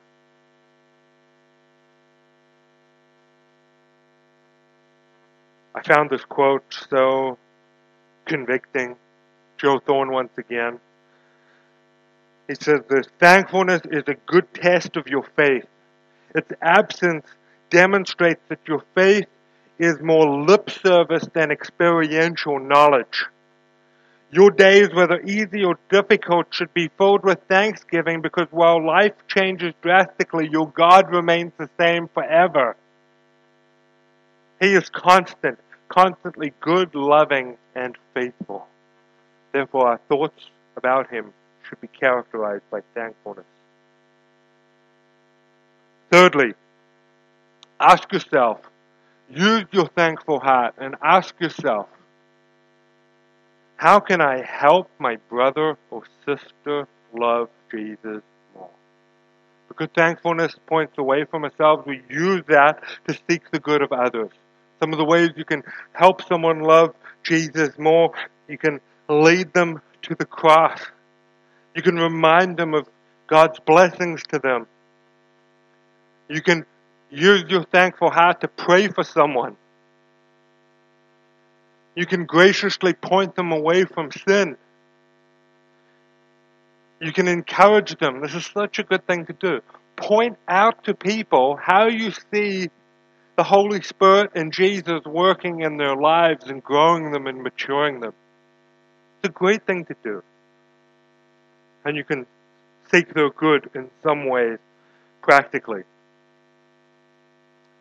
I 5.76 5.84
found 5.84 6.10
this 6.10 6.24
quote 6.24 6.64
so 6.90 7.38
convicting. 8.26 8.96
Joe 9.58 9.80
Thorn 9.86 10.12
once 10.12 10.32
again. 10.38 10.80
He 12.48 12.56
says 12.56 12.80
this 12.90 13.08
thankfulness 13.20 13.82
is 13.92 14.04
a 14.08 14.16
good 14.26 14.54
test 14.54 14.96
of 14.96 15.08
your 15.08 15.24
faith. 15.36 15.66
Its 16.34 16.52
absence 16.62 17.26
demonstrates 17.70 18.42
that 18.48 18.60
your 18.68 18.84
faith 18.96 19.28
is 19.78 20.00
more 20.02 20.46
lip 20.46 20.70
service 20.70 21.28
than 21.34 21.52
experiential 21.52 22.60
knowledge. 22.60 23.26
Your 24.32 24.52
days, 24.52 24.90
whether 24.94 25.20
easy 25.22 25.64
or 25.64 25.78
difficult, 25.90 26.48
should 26.52 26.74
be 26.74 26.90
filled 26.98 27.24
with 27.24 27.40
thanksgiving 27.50 28.22
because 28.22 28.48
while 28.52 28.86
life 28.86 29.14
changes 29.28 29.74
drastically, 29.82 30.48
your 30.50 30.70
God 30.70 31.12
remains 31.12 31.52
the 31.58 31.70
same 31.80 32.08
forever. 32.14 32.76
He 34.60 34.74
is 34.74 34.90
constant, 34.90 35.60
constantly 35.90 36.54
good, 36.62 36.96
loving, 36.96 37.58
and 37.76 37.98
faithful. 38.14 38.68
Therefore, 39.52 39.88
our 39.90 40.00
thoughts 40.10 40.50
about 40.76 41.10
Him 41.10 41.34
should 41.68 41.82
be 41.82 41.88
characterized 41.88 42.64
by 42.70 42.82
thankfulness. 42.94 43.46
Thirdly, 46.12 46.54
ask 47.80 48.12
yourself, 48.12 48.60
use 49.30 49.66
your 49.72 49.88
thankful 49.88 50.40
heart 50.40 50.76
and 50.78 50.96
ask 51.02 51.34
yourself, 51.40 51.88
how 53.78 54.00
can 54.00 54.22
I 54.22 54.42
help 54.44 54.90
my 55.00 55.18
brother 55.30 55.78
or 55.90 56.04
sister 56.26 56.88
love 57.14 57.50
Jesus 57.72 58.22
more? 58.56 58.70
Because 59.68 59.90
thankfulness 59.96 60.56
points 60.68 60.98
away 60.98 61.26
from 61.26 61.44
ourselves, 61.44 61.86
we 61.86 62.02
use 62.10 62.44
that 62.48 62.82
to 63.08 63.18
seek 63.30 63.52
the 63.52 63.60
good 63.60 63.82
of 63.82 63.92
others. 63.92 64.32
Some 64.80 64.92
of 64.92 64.98
the 64.98 65.06
ways 65.06 65.30
you 65.36 65.46
can 65.46 65.64
help 65.94 66.22
someone 66.28 66.62
love 66.62 66.94
Jesus 67.24 67.78
more, 67.78 68.12
you 68.48 68.58
can 68.58 68.80
lead 69.10 69.54
them 69.54 69.82
to 70.04 70.16
the 70.16 70.26
cross. 70.26 70.80
You 71.76 71.82
can 71.82 71.96
remind 71.96 72.58
them 72.58 72.74
of 72.74 72.88
God's 73.28 73.60
blessings 73.60 74.22
to 74.30 74.40
them. 74.40 74.68
You 76.30 76.42
can 76.42 76.66
use 77.10 77.46
your 77.50 77.64
thankful 77.64 78.10
heart 78.10 78.42
to 78.42 78.48
pray 78.48 78.88
for 78.88 79.04
someone. 79.04 79.56
You 81.96 82.06
can 82.06 82.26
graciously 82.26 82.94
point 82.94 83.36
them 83.36 83.52
away 83.52 83.86
from 83.86 84.12
sin. 84.12 84.58
You 87.00 87.14
can 87.14 87.28
encourage 87.28 87.98
them. 87.98 88.22
This 88.22 88.36
is 88.36 88.46
such 88.46 88.80
a 88.80 88.84
good 88.84 89.06
thing 89.08 89.26
to 89.26 89.34
do. 89.34 89.62
Point 89.96 90.38
out 90.48 90.84
to 90.86 90.94
people 90.94 91.58
how 91.62 91.88
you 91.88 92.12
see 92.34 92.70
the 93.36 93.44
Holy 93.44 93.82
Spirit 93.82 94.32
and 94.34 94.54
Jesus 94.54 95.02
working 95.06 95.62
in 95.62 95.78
their 95.78 95.96
lives 95.96 96.46
and 96.46 96.64
growing 96.64 97.12
them 97.12 97.28
and 97.28 97.44
maturing 97.44 98.00
them. 98.00 98.14
It's 99.20 99.30
a 99.30 99.34
great 99.34 99.66
thing 99.66 99.86
to 99.86 99.96
do. 100.04 100.24
And 101.84 101.98
you 101.98 102.04
can 102.04 102.26
seek 102.92 103.14
their 103.14 103.30
good 103.30 103.70
in 103.76 103.90
some 104.04 104.28
ways 104.30 104.60
practically. 105.22 105.84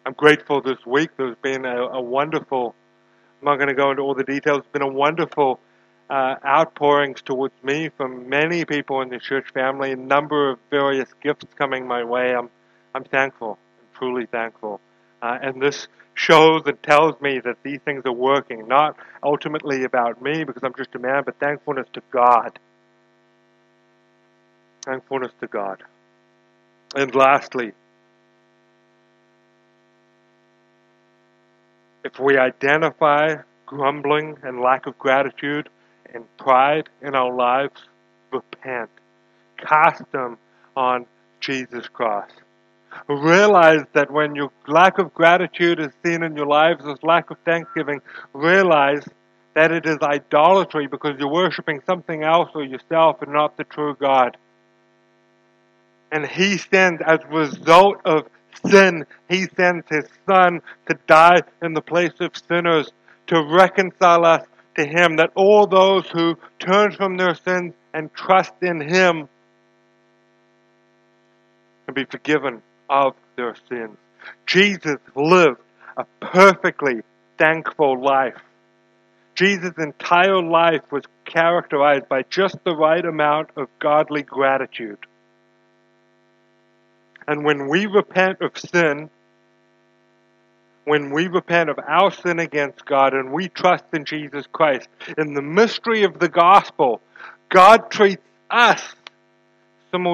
I'm 0.05 0.15
grateful 0.15 0.61
this 0.61 0.85
week. 0.85 1.11
There's 1.17 1.37
been 1.41 1.65
a, 1.65 1.85
a 1.85 2.01
wonderful, 2.01 2.75
I'm 3.41 3.47
not 3.47 3.57
going 3.57 3.69
to 3.69 3.75
go 3.75 3.91
into 3.91 4.03
all 4.03 4.15
the 4.15 4.25
details, 4.25 4.59
it's 4.59 4.73
been 4.73 4.83
a 4.83 4.89
wonderful 4.89 5.61
uh, 6.11 6.35
outpourings 6.45 7.23
towards 7.23 7.55
me 7.63 7.91
from 7.97 8.29
many 8.29 8.65
people 8.65 9.01
in 9.03 9.09
the 9.09 9.19
church 9.19 9.47
family, 9.55 9.93
a 9.93 9.97
number 9.97 10.51
of 10.51 10.59
various 10.69 11.09
gifts 11.23 11.47
coming 11.57 11.87
my 11.87 12.05
way. 12.05 12.35
I'm, 12.35 12.51
I'm 12.95 13.05
thankful, 13.05 13.57
I'm 13.81 13.99
truly 13.99 14.27
thankful. 14.27 14.81
Uh, 15.25 15.39
and 15.41 15.63
this 15.63 15.89
shows 16.13 16.61
and 16.67 16.81
tells 16.83 17.19
me 17.23 17.41
that 17.41 17.57
these 17.63 17.81
things 17.81 18.03
are 18.05 18.13
working, 18.13 18.69
not 18.69 18.95
ultimately 19.23 19.85
about 19.85 20.21
me 20.21 20.45
because 20.45 20.63
I'm 20.63 20.75
just 20.77 20.95
a 20.95 20.99
man, 20.99 21.23
but 21.25 21.41
thankfulness 21.41 21.89
to 21.95 22.03
God. 22.11 22.59
Thankfulness 24.85 25.33
to 25.41 25.47
God. 25.47 25.83
And 26.95 27.15
lastly, 27.15 27.73
if 32.05 32.19
we 32.21 32.37
identify 32.37 33.37
grumbling 33.65 34.37
and 34.43 34.61
lack 34.61 34.87
of 34.87 34.99
gratitude 34.99 35.71
and 36.13 36.25
pride 36.37 36.91
in 37.01 37.15
our 37.15 37.35
lives, 37.35 37.81
repent. 38.31 38.91
Cast 39.57 40.03
them 40.13 40.37
on 40.77 41.07
Jesus 41.41 41.89
Christ. 41.89 42.44
Realize 43.09 43.83
that 43.93 44.11
when 44.11 44.35
your 44.35 44.51
lack 44.67 44.99
of 44.99 45.13
gratitude 45.13 45.79
is 45.79 45.93
seen 46.05 46.23
in 46.23 46.37
your 46.37 46.47
lives 46.47 46.87
as 46.87 47.03
lack 47.03 47.31
of 47.31 47.39
thanksgiving, 47.45 48.01
realize 48.33 49.05
that 49.55 49.71
it 49.71 49.87
is 49.87 49.99
idolatry 50.03 50.87
because 50.87 51.19
you're 51.19 51.31
worshiping 51.31 51.81
something 51.87 52.25
else 52.25 52.51
or 52.55 52.65
yourself 52.65 53.21
and 53.23 53.33
not 53.33 53.57
the 53.57 53.65
true 53.65 53.95
God. 53.95 54.37
And 56.11 56.27
He 56.27 56.59
sends, 56.59 57.03
as 57.07 57.21
a 57.25 57.29
result 57.29 57.99
of 58.05 58.27
sin, 58.67 59.05
He 59.29 59.47
sends 59.55 59.87
His 59.89 60.07
Son 60.27 60.61
to 60.89 60.99
die 61.07 61.43
in 61.63 61.75
the 61.75 61.83
place 61.83 62.15
of 62.21 62.33
sinners 62.49 62.91
to 63.27 63.43
reconcile 63.43 64.25
us 64.25 64.47
to 64.77 64.87
Him, 64.87 65.17
that 65.17 65.31
all 65.35 65.67
those 65.67 66.07
who 66.09 66.37
turn 66.59 66.93
from 66.93 67.17
their 67.17 67.35
sins 67.35 67.75
and 67.93 68.13
trust 68.15 68.55
in 68.63 68.81
Him 68.81 69.29
can 71.87 71.95
be 71.95 72.05
forgiven 72.05 72.63
of 72.89 73.15
their 73.37 73.55
sins. 73.69 73.97
Jesus 74.47 74.99
lived 75.15 75.61
a 75.97 76.05
perfectly 76.21 77.03
thankful 77.39 78.03
life. 78.03 78.41
Jesus' 79.35 79.75
entire 79.79 80.43
life 80.43 80.83
was 80.91 81.03
characterized 81.25 82.09
by 82.09 82.23
just 82.31 82.57
the 82.65 82.75
right 82.75 83.05
amount 83.05 83.51
of 83.57 83.69
godly 83.81 84.23
gratitude. 84.23 84.99
And 87.27 87.45
when 87.45 87.69
we 87.69 87.87
repent 87.87 88.41
of 88.43 88.57
sin, 88.57 89.11
when 90.85 91.11
we 91.11 91.27
repent 91.29 91.71
of 91.71 91.79
our 91.79 92.13
sin 92.13 92.39
against 92.39 92.85
God 92.85 93.15
and 93.15 93.33
we 93.33 93.49
trust 93.49 93.85
in 93.93 94.05
Jesus 94.05 94.47
Christ, 94.53 94.89
in 95.17 95.35
the 95.35 95.43
mystery 95.43 96.05
of 96.05 96.19
the 96.19 96.29
gospel, 96.29 97.01
God 97.49 97.91
treats 97.91 98.23
us 98.51 98.83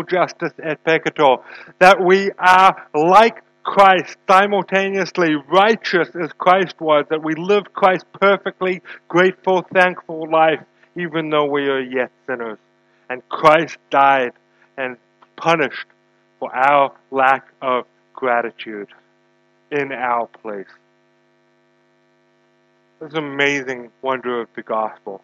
justus 0.09 0.53
et 0.63 0.83
peccator, 0.85 1.43
that 1.79 2.03
we 2.05 2.31
are 2.39 2.87
like 2.95 3.43
Christ, 3.63 4.17
simultaneously 4.29 5.35
righteous 5.49 6.09
as 6.21 6.33
Christ 6.33 6.81
was, 6.81 7.05
that 7.11 7.23
we 7.23 7.35
live 7.35 7.73
Christ's 7.73 8.07
perfectly 8.21 8.83
grateful, 9.09 9.67
thankful 9.73 10.31
life, 10.31 10.61
even 10.97 11.31
though 11.31 11.47
we 11.47 11.69
are 11.69 11.81
yet 11.81 12.11
sinners. 12.27 12.59
And 13.09 13.27
Christ 13.29 13.77
died 13.91 14.33
and 14.77 14.97
punished 15.37 15.87
for 16.39 16.55
our 16.55 16.93
lack 17.11 17.47
of 17.61 17.85
gratitude 18.15 18.89
in 19.71 19.93
our 19.93 20.27
place. 20.27 20.67
This 23.01 23.15
amazing 23.15 23.91
wonder 24.03 24.43
of 24.43 24.49
the 24.55 24.63
gospel. 24.63 25.23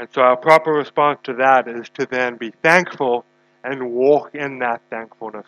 And 0.00 0.08
so 0.12 0.22
our 0.22 0.36
proper 0.36 0.72
response 0.72 1.20
to 1.24 1.34
that 1.34 1.66
is 1.68 1.88
to 1.94 2.06
then 2.06 2.36
be 2.36 2.52
thankful 2.62 3.24
and 3.64 3.92
walk 3.92 4.34
in 4.34 4.58
that 4.60 4.80
thankfulness, 4.90 5.46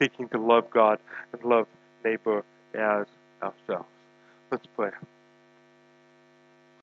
seeking 0.00 0.28
to 0.30 0.38
love 0.38 0.70
God 0.70 0.98
and 1.32 1.42
love 1.44 1.66
neighbor 2.04 2.44
as 2.74 3.06
ourselves. 3.42 3.88
Let's 4.50 4.66
pray. 4.76 4.90